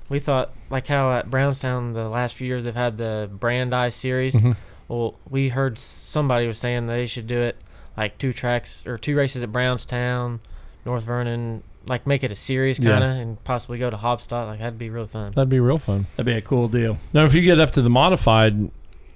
[0.08, 4.34] We thought like how at Brownstown the last few years they've had the Brand series.
[4.34, 4.56] Mhm.
[4.88, 7.56] Well, we heard somebody was saying they should do it
[7.96, 10.40] like two tracks or two races at Brownstown,
[10.84, 14.46] North Vernon, like make it a series kind of, and possibly go to Haubstadt.
[14.46, 15.32] Like that'd be really fun.
[15.32, 16.06] That'd be real fun.
[16.16, 16.98] That'd be a cool deal.
[17.12, 18.70] Now, if you get up to the modified,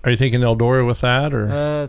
[0.05, 1.87] are you thinking Eldora with that, or Uh,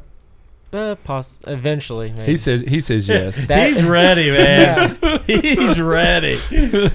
[0.77, 2.11] uh poss- eventually.
[2.11, 2.31] Maybe.
[2.31, 3.47] he says he says yes.
[3.47, 4.97] That- He's ready, man.
[5.25, 6.37] He's ready.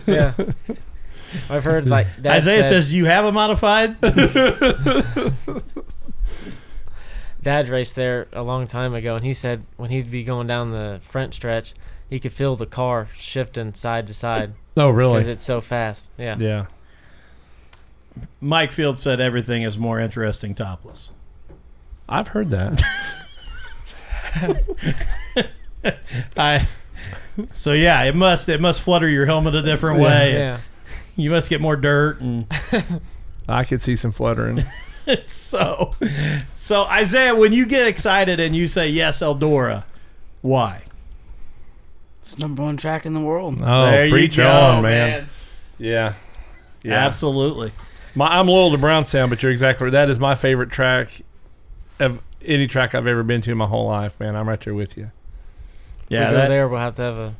[0.06, 0.32] yeah.
[1.50, 3.96] I've heard like Dad Isaiah said- says, "Do you have a modified?"
[7.42, 10.70] Dad raced there a long time ago, and he said when he'd be going down
[10.70, 11.74] the front stretch,
[12.10, 15.14] he could feel the car shifting side to side oh, really?
[15.14, 16.10] because it's so fast.
[16.18, 16.36] Yeah.
[16.38, 16.66] Yeah.
[18.40, 21.10] Mike Field said everything is more interesting topless.
[22.08, 22.82] I've heard that.
[26.36, 26.68] I.
[27.52, 30.34] So yeah, it must it must flutter your helmet a different way.
[30.34, 30.60] Yeah.
[31.16, 32.46] You must get more dirt and
[33.48, 34.64] I could see some fluttering.
[35.24, 35.94] so
[36.56, 39.84] so Isaiah, when you get excited and you say yes, Eldora,
[40.42, 40.84] why?
[42.24, 43.60] It's number one track in the world.
[43.62, 45.28] Oh, there preach you go, on, man.
[45.78, 46.14] Yeah.
[46.82, 46.94] Yeah.
[47.06, 47.72] Absolutely.
[48.14, 49.92] My, I'm loyal to Brownstown, but you're exactly right.
[49.92, 51.22] That is my favorite track
[52.00, 54.36] of any track I've ever been to in my whole life, man.
[54.36, 55.10] I'm right there with you.
[56.08, 56.18] Yeah.
[56.20, 57.34] Yeah, we go that, there, we'll have to have a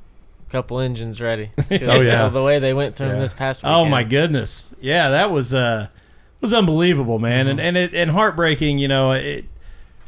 [0.51, 1.51] couple engines ready.
[1.71, 2.29] Oh, yeah.
[2.29, 3.21] the way they went through 'em Yeah.
[3.21, 3.77] this past weekend.
[3.77, 5.89] Oh my goodness, yeah, that was uh
[6.41, 8.79] was unbelievable, man, and and it and heartbreaking.
[8.79, 9.45] You know, it.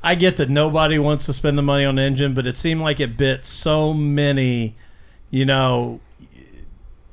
[0.07, 2.81] I get that nobody wants to spend the money on the engine, but it seemed
[2.81, 4.77] like it bit so many,
[5.31, 6.01] you know,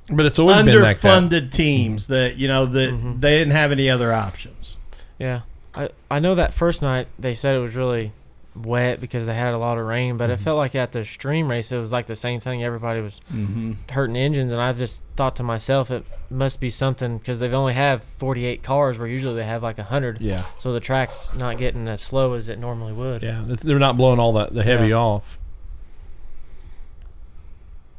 [0.09, 3.19] But it's always been like underfunded teams that you know that Mhm.
[3.21, 4.75] they didn't have any other options.
[5.17, 5.41] Yeah,
[5.73, 8.11] I I know that first night they said it was really
[8.55, 10.43] wet because they had a lot of rain, but it Mm-hmm.
[10.43, 12.63] felt like at the Dream race it was like the same thing.
[12.63, 13.73] Everybody was Mm-hmm.
[13.91, 17.73] hurting engines, and I just thought to myself it must be something because they've only
[17.73, 20.21] have 48 cars where usually they have like 100.
[20.21, 23.23] Yeah, So the track's not getting as slow as it normally would.
[23.23, 23.43] yeah.
[23.45, 24.95] They're not blowing all that the heavy Yeah.
[24.95, 25.37] off.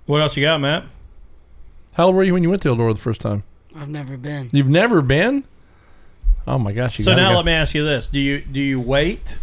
[0.06, 0.84] What else you got, Matt?
[1.96, 3.42] How old were you when you went to Eldora the first time?
[3.76, 4.50] I've never been.
[4.52, 5.44] You've never been?
[6.46, 6.98] Oh my gosh!
[6.98, 7.36] You so now go.
[7.36, 9.38] let me ask you this: Do you do you wait?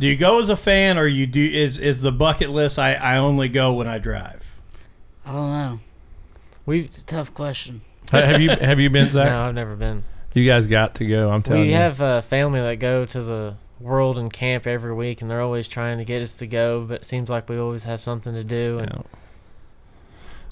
[0.00, 2.78] Do you go as a fan, or you do is is the bucket list?
[2.78, 4.58] I I only go when I drive.
[5.26, 5.80] I don't know.
[6.66, 7.82] We It's a tough question.
[8.10, 9.28] Have you have you been Zach?
[9.28, 10.02] no, I've never been.
[10.32, 11.30] You guys got to go.
[11.30, 11.74] I'm telling We you.
[11.74, 15.68] have a family that go to the world and camp every week, and they're always
[15.68, 16.82] trying to get us to go.
[16.82, 18.78] But it seems like we always have something to do.
[18.78, 19.02] And Yeah.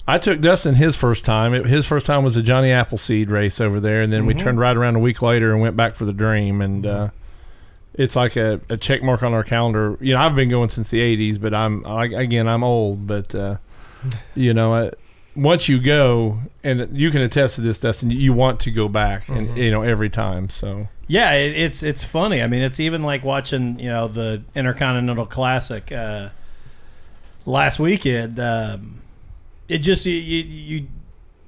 [0.07, 1.53] I took Dustin his first time.
[1.53, 4.39] It, his first time was the Johnny Appleseed race over there, and then we Mhm.
[4.39, 6.61] turned right around a week later and went back for the Dream.
[6.61, 7.09] And uh,
[7.99, 9.97] it's like a, a check mark on our calendar.
[9.99, 13.05] You know, I've been going since the '80s, but I'm I, again I'm old.
[13.05, 13.57] But uh,
[14.35, 14.91] you know, I,
[15.35, 19.27] once you go, and you can attest to this, Dustin, you want to go back,
[19.29, 19.57] and Mhm.
[19.57, 20.49] you know every time.
[20.49, 22.41] So Yeah, it, it's it's funny.
[22.41, 26.29] I mean, it's even like watching you know the Intercontinental Classic uh,
[27.45, 28.39] last weekend.
[28.39, 29.01] Um,
[29.67, 30.87] it just you you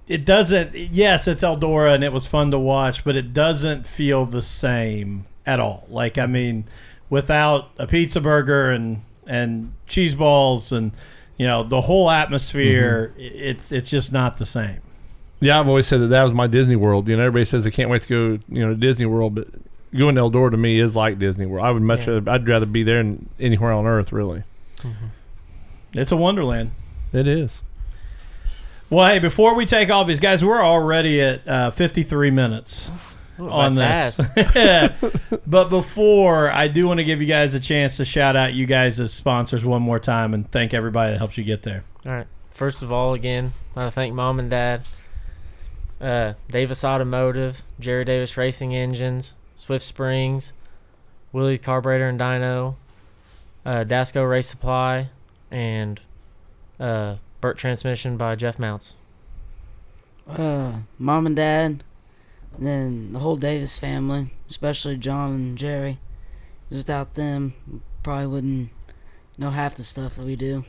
[0.08, 0.76] it doesn't.
[0.76, 5.26] Yes, it's Eldora and it was fun to watch, but it doesn't feel the same
[5.52, 5.86] at all.
[5.90, 6.66] Like I mean,
[7.10, 10.92] without a pizza burger and and cheese balls and
[11.38, 13.22] you know the whole atmosphere, it,
[13.58, 14.80] it's it's just not the same.
[15.40, 17.08] Yeah, I've always said that that was my Disney World.
[17.08, 19.48] You know, everybody says they can't wait to go, you know, to Disney World, but
[19.98, 21.66] going to Eldora to me is like Disney World.
[21.66, 22.14] I would much Yeah.
[22.14, 24.44] rather, I'd rather be there than anywhere on earth, really.
[25.94, 26.72] It's a wonderland.
[27.12, 27.64] It is.
[28.92, 32.92] Well, hey, before we take all these guys, we're already at uh, 53 minutes Ooh,
[33.50, 34.20] on this.
[35.48, 38.66] but before, I do want to give you guys a chance to shout out you
[38.66, 41.84] guys as sponsors one more time and thank everybody that helps you get there.
[42.06, 42.28] All right.
[42.52, 44.88] First of all, again, I want to thank mom and dad,
[46.00, 50.54] uh, Davis Automotive, Jerry Davis Racing Engines, Swift Springs,
[51.32, 52.76] Willie Carburetor and Dyno,
[53.66, 55.10] uh, Dasco Race Supply,
[55.50, 56.00] and
[56.80, 58.96] uh, Bert Transmission by Jeff Mounts.
[60.28, 61.84] Uh, mom and dad,
[62.58, 66.00] and then the whole Davis family, especially John and Jerry.
[66.70, 68.70] Without them, we probably wouldn't
[69.38, 70.64] know half the stuff that we do.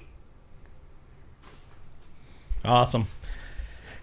[2.64, 3.06] Awesome.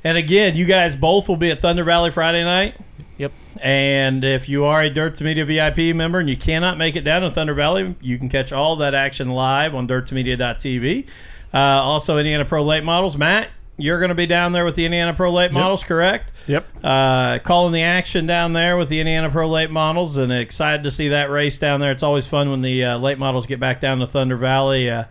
[0.03, 2.75] And again, you guys both will be at Thunder Valley Friday night.
[3.17, 3.33] Yep.
[3.61, 7.01] And if you are a Dirt to Media VIP member and you cannot make it
[7.01, 11.07] down to Thunder Valley, you can catch all that action live on dirttomedia.tv.
[11.53, 13.17] Uh, also, Indiana Pro Late Models.
[13.17, 13.49] Matt,
[13.79, 16.31] you're going to be down there with the Indiana Pro Late Models, correct?
[16.47, 16.65] Yep.
[16.83, 20.91] uh, calling the action down there with the Indiana Pro Late Models, and excited to
[20.91, 21.91] see that race down there.
[21.91, 24.89] It's always fun when the uh, late models get back down to Thunder Valley.
[24.89, 25.05] Uh,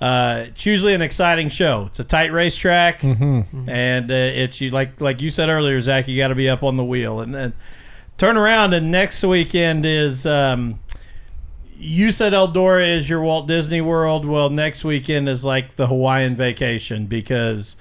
[0.00, 1.86] uh, it's usually an exciting show.
[1.86, 3.68] It's a tight racetrack, Mm-hmm.
[3.68, 6.06] and uh, it's you like like you said earlier, Zach.
[6.08, 7.52] You got to be up on the wheel, and then
[8.16, 8.74] turn around.
[8.74, 10.26] And next weekend is.
[10.26, 10.78] Um,
[11.80, 14.24] you said Eldora is your Walt Disney World.
[14.26, 17.76] Well, next weekend is like the Hawaiian vacation because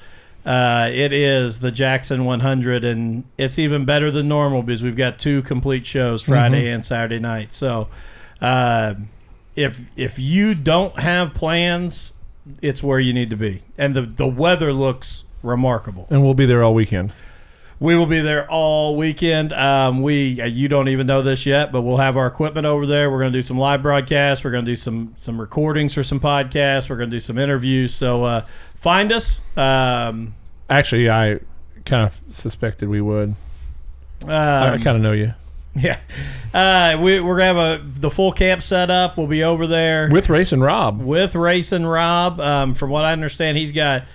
[0.47, 5.19] uh, it is the Jackson 100, and it's even better than normal because we've got
[5.19, 7.53] two complete shows Friday and Saturday night.
[7.53, 7.89] So,
[8.39, 8.93] uh,
[9.57, 12.13] if if you don't have plans,
[12.61, 16.07] it's where you need to be, and the the weather looks remarkable.
[16.09, 17.11] And we'll be there all weekend.
[17.79, 19.53] We will be there all weekend.
[19.53, 22.87] Um, we uh, you don't even know this yet, but we'll have our equipment over
[22.87, 23.11] there.
[23.11, 24.43] We're going to do some live broadcasts.
[24.43, 26.89] We're going to do some some recordings for some podcasts.
[26.89, 27.93] We're going to do some interviews.
[27.93, 29.41] So uh, find us.
[29.55, 30.33] Um,
[30.69, 31.39] Actually, I
[31.85, 33.35] kind of suspected we would.
[34.27, 35.33] I um, kind of know you.
[35.75, 35.99] yeah,
[36.55, 39.15] uh, we, we're gonna have a the full camp set up.
[39.15, 40.99] We'll be over there With Race and Rob.
[41.01, 42.39] with Race and Rob.
[42.39, 44.05] Um, from what I understand, he's got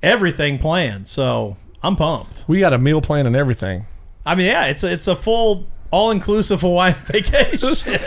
[0.00, 1.08] everything planned.
[1.08, 2.44] So I'm pumped.
[2.48, 3.86] We got a meal plan and everything.
[4.26, 7.98] I mean, yeah, it's a, it's a full all inclusive Hawaiian vacation.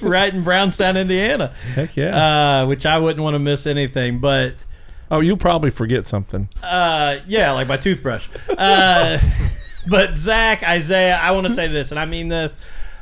[0.00, 1.48] right in Brownstown, Indiana.
[1.74, 2.60] Heck yeah.
[2.62, 4.18] Uh, which I wouldn't want to miss anything.
[4.18, 4.54] But
[5.10, 6.48] oh, you'll probably forget something.
[6.62, 8.28] uh, yeah, like my toothbrush.
[8.48, 9.18] Uh,
[9.88, 12.54] but Zach, Isaiah, I want to say this, and I mean this.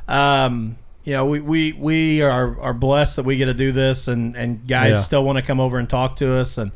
[0.09, 4.09] Um, you know, we, we, we are, are blessed that we get to do this,
[4.09, 5.01] and, and guys Yeah.
[5.01, 6.59] still want to come over and talk to us.
[6.59, 6.71] And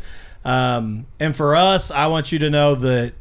[0.44, 3.14] Um, and for us, I want you to know that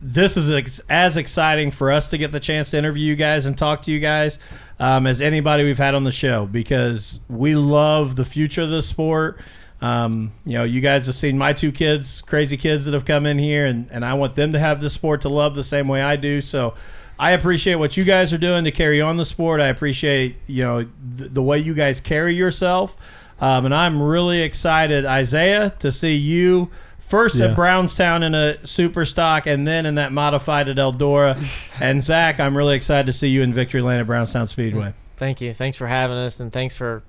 [0.00, 3.44] this is ex- as exciting for us to get the chance to interview you guys
[3.46, 4.38] and talk to you guys
[4.78, 8.82] um, as anybody we've had on the show because we love the future of the
[8.82, 9.38] sport.
[9.82, 13.26] Um, you know, you guys have seen my two kids, crazy kids that have come
[13.26, 15.88] in here, and, and I want them to have the sport to love the same
[15.88, 16.40] way I do.
[16.40, 16.74] So
[17.18, 19.60] I appreciate what you guys are doing to carry on the sport.
[19.60, 20.82] I appreciate, you know,
[21.18, 22.96] th- the way you guys carry yourself.
[23.40, 27.46] Um, and I'm really excited, Isaiah, to see you first Yeah.
[27.46, 31.36] at Brownstown in a super stock and then in that modified at Eldora.
[31.80, 34.92] and Zach, I'm really excited to see you in Victory Lane at Brownstown Speedway.
[35.16, 35.52] Thank you.
[35.54, 37.02] Thanks for having us, and thanks for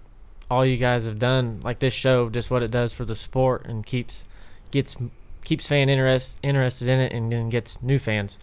[0.50, 1.62] all you guys have done.
[1.64, 4.26] Like this show, just what it does for the sport, and keeps
[4.72, 4.96] gets
[5.46, 8.38] keeps fan interest interested in it, and then gets new fans.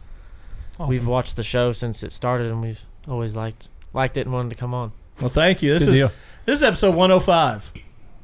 [0.87, 4.51] We've watched the show since it started, and we've always liked liked it and wanted
[4.51, 4.93] to come on.
[5.21, 5.75] Well, thank you.
[5.75, 6.13] This Good is deal.
[6.49, 7.73] This is episode 105.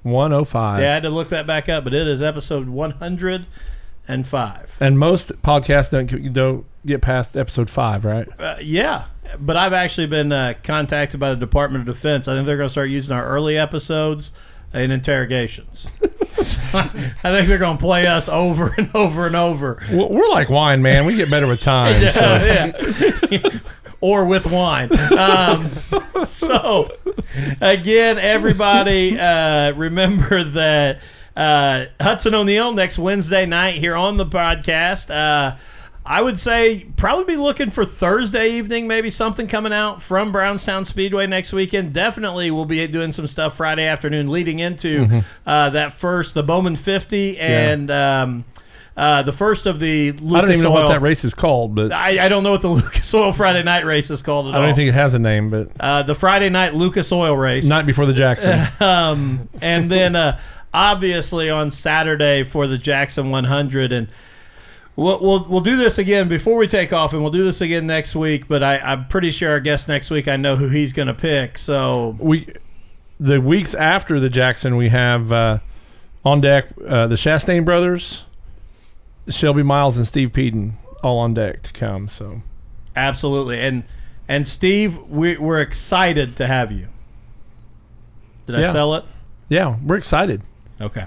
[0.02, 0.80] 105.
[0.80, 4.76] Yeah, I had to look that back up, but it is episode 105.
[4.80, 8.26] And most podcasts don't don't get past episode five, right?
[8.38, 9.04] Uh, yeah,
[9.38, 12.26] but I've actually been uh, contacted by the Department of Defense.
[12.26, 14.32] I think they're going to start using our early episodes
[14.72, 15.90] in interrogations.
[16.72, 19.82] I think they're going to play us over and over and over.
[19.92, 21.04] We're like wine, man.
[21.04, 22.00] We get better with time.
[22.10, 22.24] so.
[22.24, 23.60] yeah.
[24.00, 24.90] or with wine.
[25.18, 25.68] Um,
[26.24, 26.90] so,
[27.60, 31.00] again, everybody, uh, remember that
[31.36, 35.10] uh, Hudson O'Neal next Wednesday night here on the podcast.
[35.10, 35.56] Uh,
[36.06, 40.84] I would say probably be looking for Thursday evening, maybe something coming out from Brownstown
[40.84, 41.94] Speedway next weekend.
[41.94, 46.76] Definitely, we'll be doing some stuff Friday afternoon leading into uh, that first, the Bowman
[46.76, 48.44] 50, and um,
[48.96, 50.84] uh, the first of the Lucas I don't even know Oil.
[50.84, 53.32] what that race is called, but I I, I don't know what the Lucas Oil
[53.32, 54.66] Friday night race is called at don't all.
[54.68, 55.50] even think it has a name.
[55.50, 57.66] But uh, the Friday night Lucas Oil race.
[57.66, 58.60] night before the Jackson.
[58.80, 60.38] um, and then uh,
[60.72, 63.92] obviously on Saturday for the Jackson 100.
[63.92, 64.08] And
[64.96, 67.86] we'll, we'll, we'll do this again before we take off, and we'll do this again
[67.86, 68.48] next week.
[68.48, 71.14] But I, I'm pretty sure our guest next week, I know who he's going to
[71.14, 71.56] pick.
[71.58, 72.46] So we
[73.20, 75.58] the weeks after the Jackson, we have uh,
[76.24, 78.24] on deck uh, the Chastain brothers,
[79.28, 82.08] Shelby Miles, and Steve Peden all on deck to come.
[82.08, 82.42] So
[82.96, 83.60] absolutely.
[83.60, 83.84] And
[84.28, 86.88] and Steve, we, we're excited to have you.
[88.46, 89.04] Did I sell it?
[89.48, 90.42] yeah, we're excited.
[90.80, 91.06] Okay.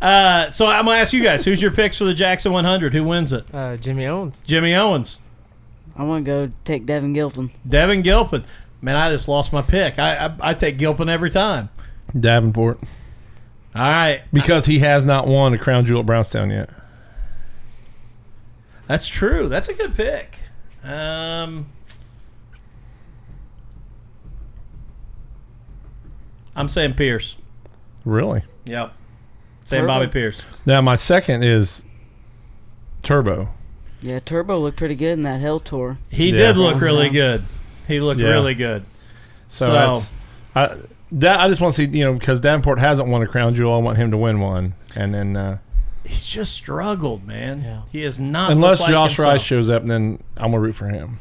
[0.00, 2.92] Uh, so I'm gonna ask you guys, who's your picks for the Jackson 100?
[2.92, 3.44] Who wins it?
[3.54, 4.42] Uh, Jimmy Owens.
[4.46, 5.20] Jimmy Owens,
[5.96, 7.50] I want to go take Devin Gilpin.
[7.68, 8.44] Devin Gilpin.
[8.80, 9.98] Man, I just lost my pick.
[9.98, 11.68] I I, I take Gilpin every time.
[12.18, 12.78] Davenport
[13.74, 16.68] All right, because he has not won a crown jewel at Brownstown yet.
[18.92, 19.48] That's true.
[19.48, 20.36] That's a good pick.
[20.84, 21.64] Um,
[26.54, 27.36] I'm saying Pierce.
[28.04, 28.42] Really?
[28.66, 28.92] Yep.
[29.64, 29.86] Saying Turbo?
[29.94, 30.44] Bobby Pierce.
[30.66, 31.84] Now my second is
[33.02, 33.48] Turbo.
[34.02, 35.96] Yeah, Turbo looked pretty good in that Hell Tour.
[36.10, 36.48] He Yeah.
[36.48, 37.44] did look really good.
[37.88, 38.28] He looked Yeah.
[38.28, 38.84] really good.
[39.48, 40.10] So, So- that's
[40.54, 40.76] I.
[41.14, 43.74] That, I just want to see, you know, because Davenport hasn't won a crown jewel.
[43.74, 45.58] I want him to win one, and then uh,
[46.04, 47.62] He's just struggled, man.
[47.62, 47.82] Yeah.
[47.92, 48.50] He is not.
[48.52, 49.28] unless like Josh himself.
[49.32, 51.18] Rice shows up, then I'm gonna root for him.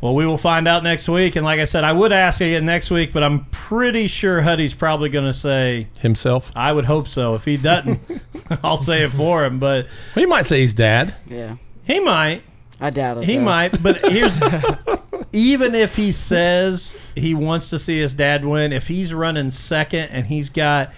[0.00, 1.36] Well, we will find out next week.
[1.36, 4.74] And like I said, I would ask again next week, but I'm pretty sure Huddy's
[4.74, 6.50] probably going to say, Himself.
[6.56, 7.36] I would hope so.
[7.36, 8.00] If he doesn't,
[8.64, 9.60] I'll say it for him.
[9.60, 11.14] But He might say he's dad.
[11.26, 12.42] Yeah, he might.
[12.80, 13.24] I doubt it.
[13.24, 13.44] He though.
[13.44, 13.80] might.
[13.80, 14.40] But here's
[15.32, 20.08] even if he says he wants to see his dad win, if he's running second
[20.10, 20.92] and he's got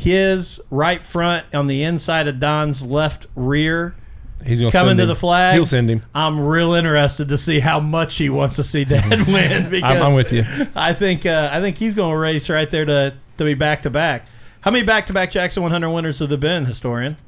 [0.00, 3.94] his right front on the inside of Don's left rear,
[4.42, 5.52] He's gonna Coming to the flag.
[5.52, 6.02] He'll send him.
[6.14, 9.68] I'm real interested to see how much he wants to see Dad win.
[9.68, 10.46] Because I'm, I'm with you.
[10.74, 13.82] I think uh, I think he's going to race right there to to be back
[13.82, 14.26] to back.
[14.62, 17.18] How many back to back Jackson 100 winners have there been, historian?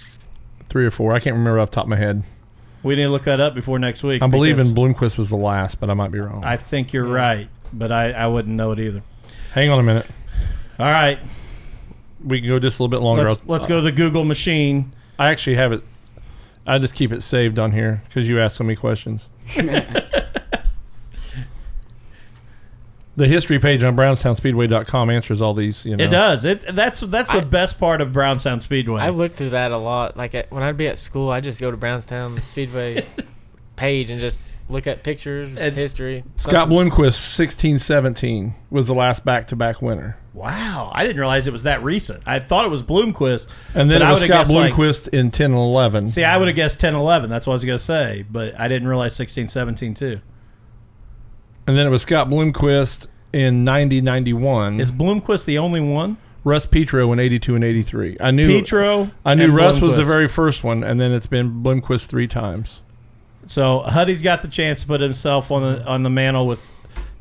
[0.70, 1.12] Three or four.
[1.12, 2.22] I can't remember off the top of my head.
[2.82, 4.22] We need to look that up before next week.
[4.22, 6.42] I'm believing Bloomquist was the last, but I might be wrong.
[6.44, 9.02] I think you're right, but I, I wouldn't know it either.
[9.52, 10.06] Hang on a minute.
[10.78, 11.18] All right,
[12.24, 13.24] We can go just a little bit longer.
[13.28, 14.92] let's let's go to the Google machine.
[15.18, 15.82] I actually have it.
[16.66, 19.28] I just keep it saved on here because you asked so many questions.
[23.16, 25.84] the history page on BrownstownSpeedway.com answers all these.
[25.84, 26.44] You know, It does.
[26.44, 29.02] It that's that's the I- best part of Brownstown Speedway.
[29.02, 30.16] I look through that a lot.
[30.16, 33.06] Like at, when I'd be at school, I just go to Brownstown Speedway
[33.76, 36.24] page and just look at pictures, And- history.
[36.36, 41.62] Scott Bloomquist, sixteen seventeen, was the last back-to-back winner, wow, I didn't realize it was
[41.64, 42.22] that recent.
[42.26, 45.08] I thought it was Bloomquist, and then it I was would've Scott guessed, like- Bloomquist
[45.08, 46.08] in ten and eleven.
[46.08, 47.28] See, I would have guessed 10 11.
[47.30, 50.20] That's what I was going to say, but I didn't realize sixteen seventeen too.
[51.66, 54.80] and then it was Scott Bloomquist in 90 91.
[54.80, 56.16] Is Bloomquist the only one?
[56.44, 58.16] Russ Petro in '82 and '83.
[58.20, 59.10] I knew Petro.
[59.24, 62.26] I knew and Russ was the very first one, and then it's been Bloomquist three
[62.26, 62.80] times.
[63.47, 66.61] So Huddy's got the chance to put himself on the on the mantle with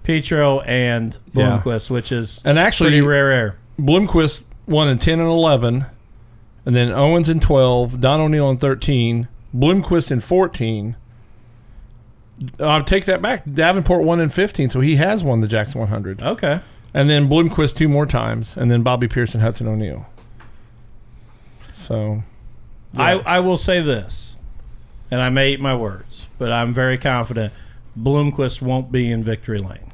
[0.03, 1.59] Petro and Yeah.
[1.63, 3.55] Bloomquist, which is And actually, pretty rare air.
[3.79, 5.85] Bloomquist won in 10 and 11,
[6.65, 10.95] and then Owens in 12, Don O'Neal in 13, Bloomquist in 14.
[12.59, 13.43] I'll take that back.
[13.51, 16.21] Davenport won in 15, so he has won the Jackson 100.
[16.21, 16.59] Okay.
[16.93, 20.07] And then Bloomquist two more times, and then Bobby Pearson, Hudson O'Neal.
[21.73, 22.23] So,
[22.95, 24.35] I, I will say this,
[25.11, 27.53] and I may eat my words, but I'm very confident
[27.99, 29.91] Bloomquist won't be in victory lane.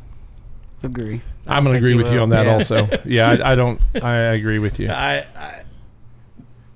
[0.83, 1.21] Agree.
[1.47, 2.53] I'm going to agree he with you on that Yeah.
[2.53, 2.89] also.
[3.05, 3.81] Yeah, I, I don't.
[4.01, 4.89] I agree with you.
[4.89, 5.61] I, I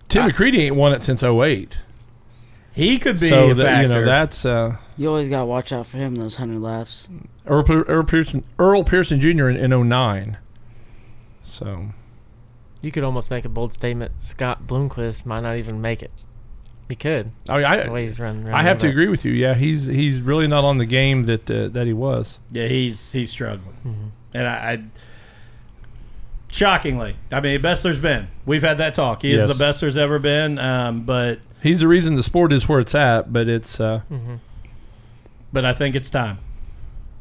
[0.07, 1.77] Tim McCreadie ain't won it since 08.
[2.73, 5.71] he could be so a that, you know that's uh, You always got to watch
[5.71, 7.07] out for him those 100 laps.
[7.45, 9.49] Earl, Earl Pearson Earl Pearson Jr.
[9.49, 10.37] in, in 09.
[11.43, 11.87] So
[12.81, 14.13] You could almost make a bold statement.
[14.21, 16.11] Scott Bloomquist might not even make it.
[16.91, 17.31] He could.
[17.47, 18.49] I mean, The way I he's running.
[18.49, 19.31] I have to agree with you.
[19.31, 22.37] Yeah, he's he's really not on the game that uh, that he was.
[22.51, 24.07] yeah, he's he's struggling, Mm-hmm.
[24.33, 24.83] and I, I
[26.51, 28.27] shockingly, I mean, best there's been.
[28.45, 29.21] We've had that talk.
[29.21, 30.59] He is the best there's ever been.
[30.59, 33.31] Um, but He's the reason the sport is where it's at.
[33.31, 34.01] But it's uh,
[35.53, 36.39] but I think it's time.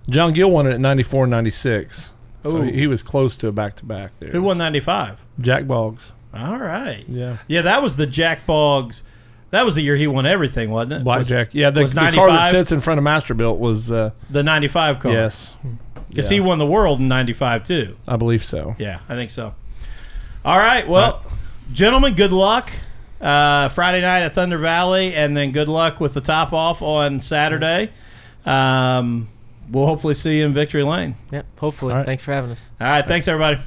[0.09, 2.11] John Gill won it at 94 and 96.
[2.43, 2.63] So Ooh.
[2.63, 4.31] he, he was close to a back to back there.
[4.31, 5.25] Who won '95?
[5.41, 6.11] Jack Boggs.
[6.35, 7.05] All right.
[7.09, 7.37] Yeah.
[7.47, 9.03] Yeah, that was the Jack Boggs.
[9.51, 10.97] That was the year he won everything, wasn't it?
[11.05, 11.55] Was Blackjack.
[11.55, 15.01] Yeah, the, was the car that sits in front of Masterbuilt was uh, the '95
[15.01, 15.13] car.
[15.13, 15.57] yes,
[16.09, 16.37] because yeah.
[16.37, 17.97] he won the world in '95 too.
[18.07, 18.77] I believe so.
[18.79, 19.55] Yeah, I think so.
[20.45, 21.23] All right, well,
[21.73, 22.71] gentlemen, good luck
[23.21, 27.21] uh, Friday night at Thunder Valley, and then good luck with the top off on
[27.21, 27.91] Saturday.
[28.47, 29.29] Um,
[29.71, 31.17] we'll hopefully see you in Victory Lane.
[31.31, 31.47] Yep.
[31.59, 31.93] Hopefully.
[31.93, 32.07] All right.
[32.07, 32.71] Thanks for having us.
[32.81, 33.61] All right, thanks everybody.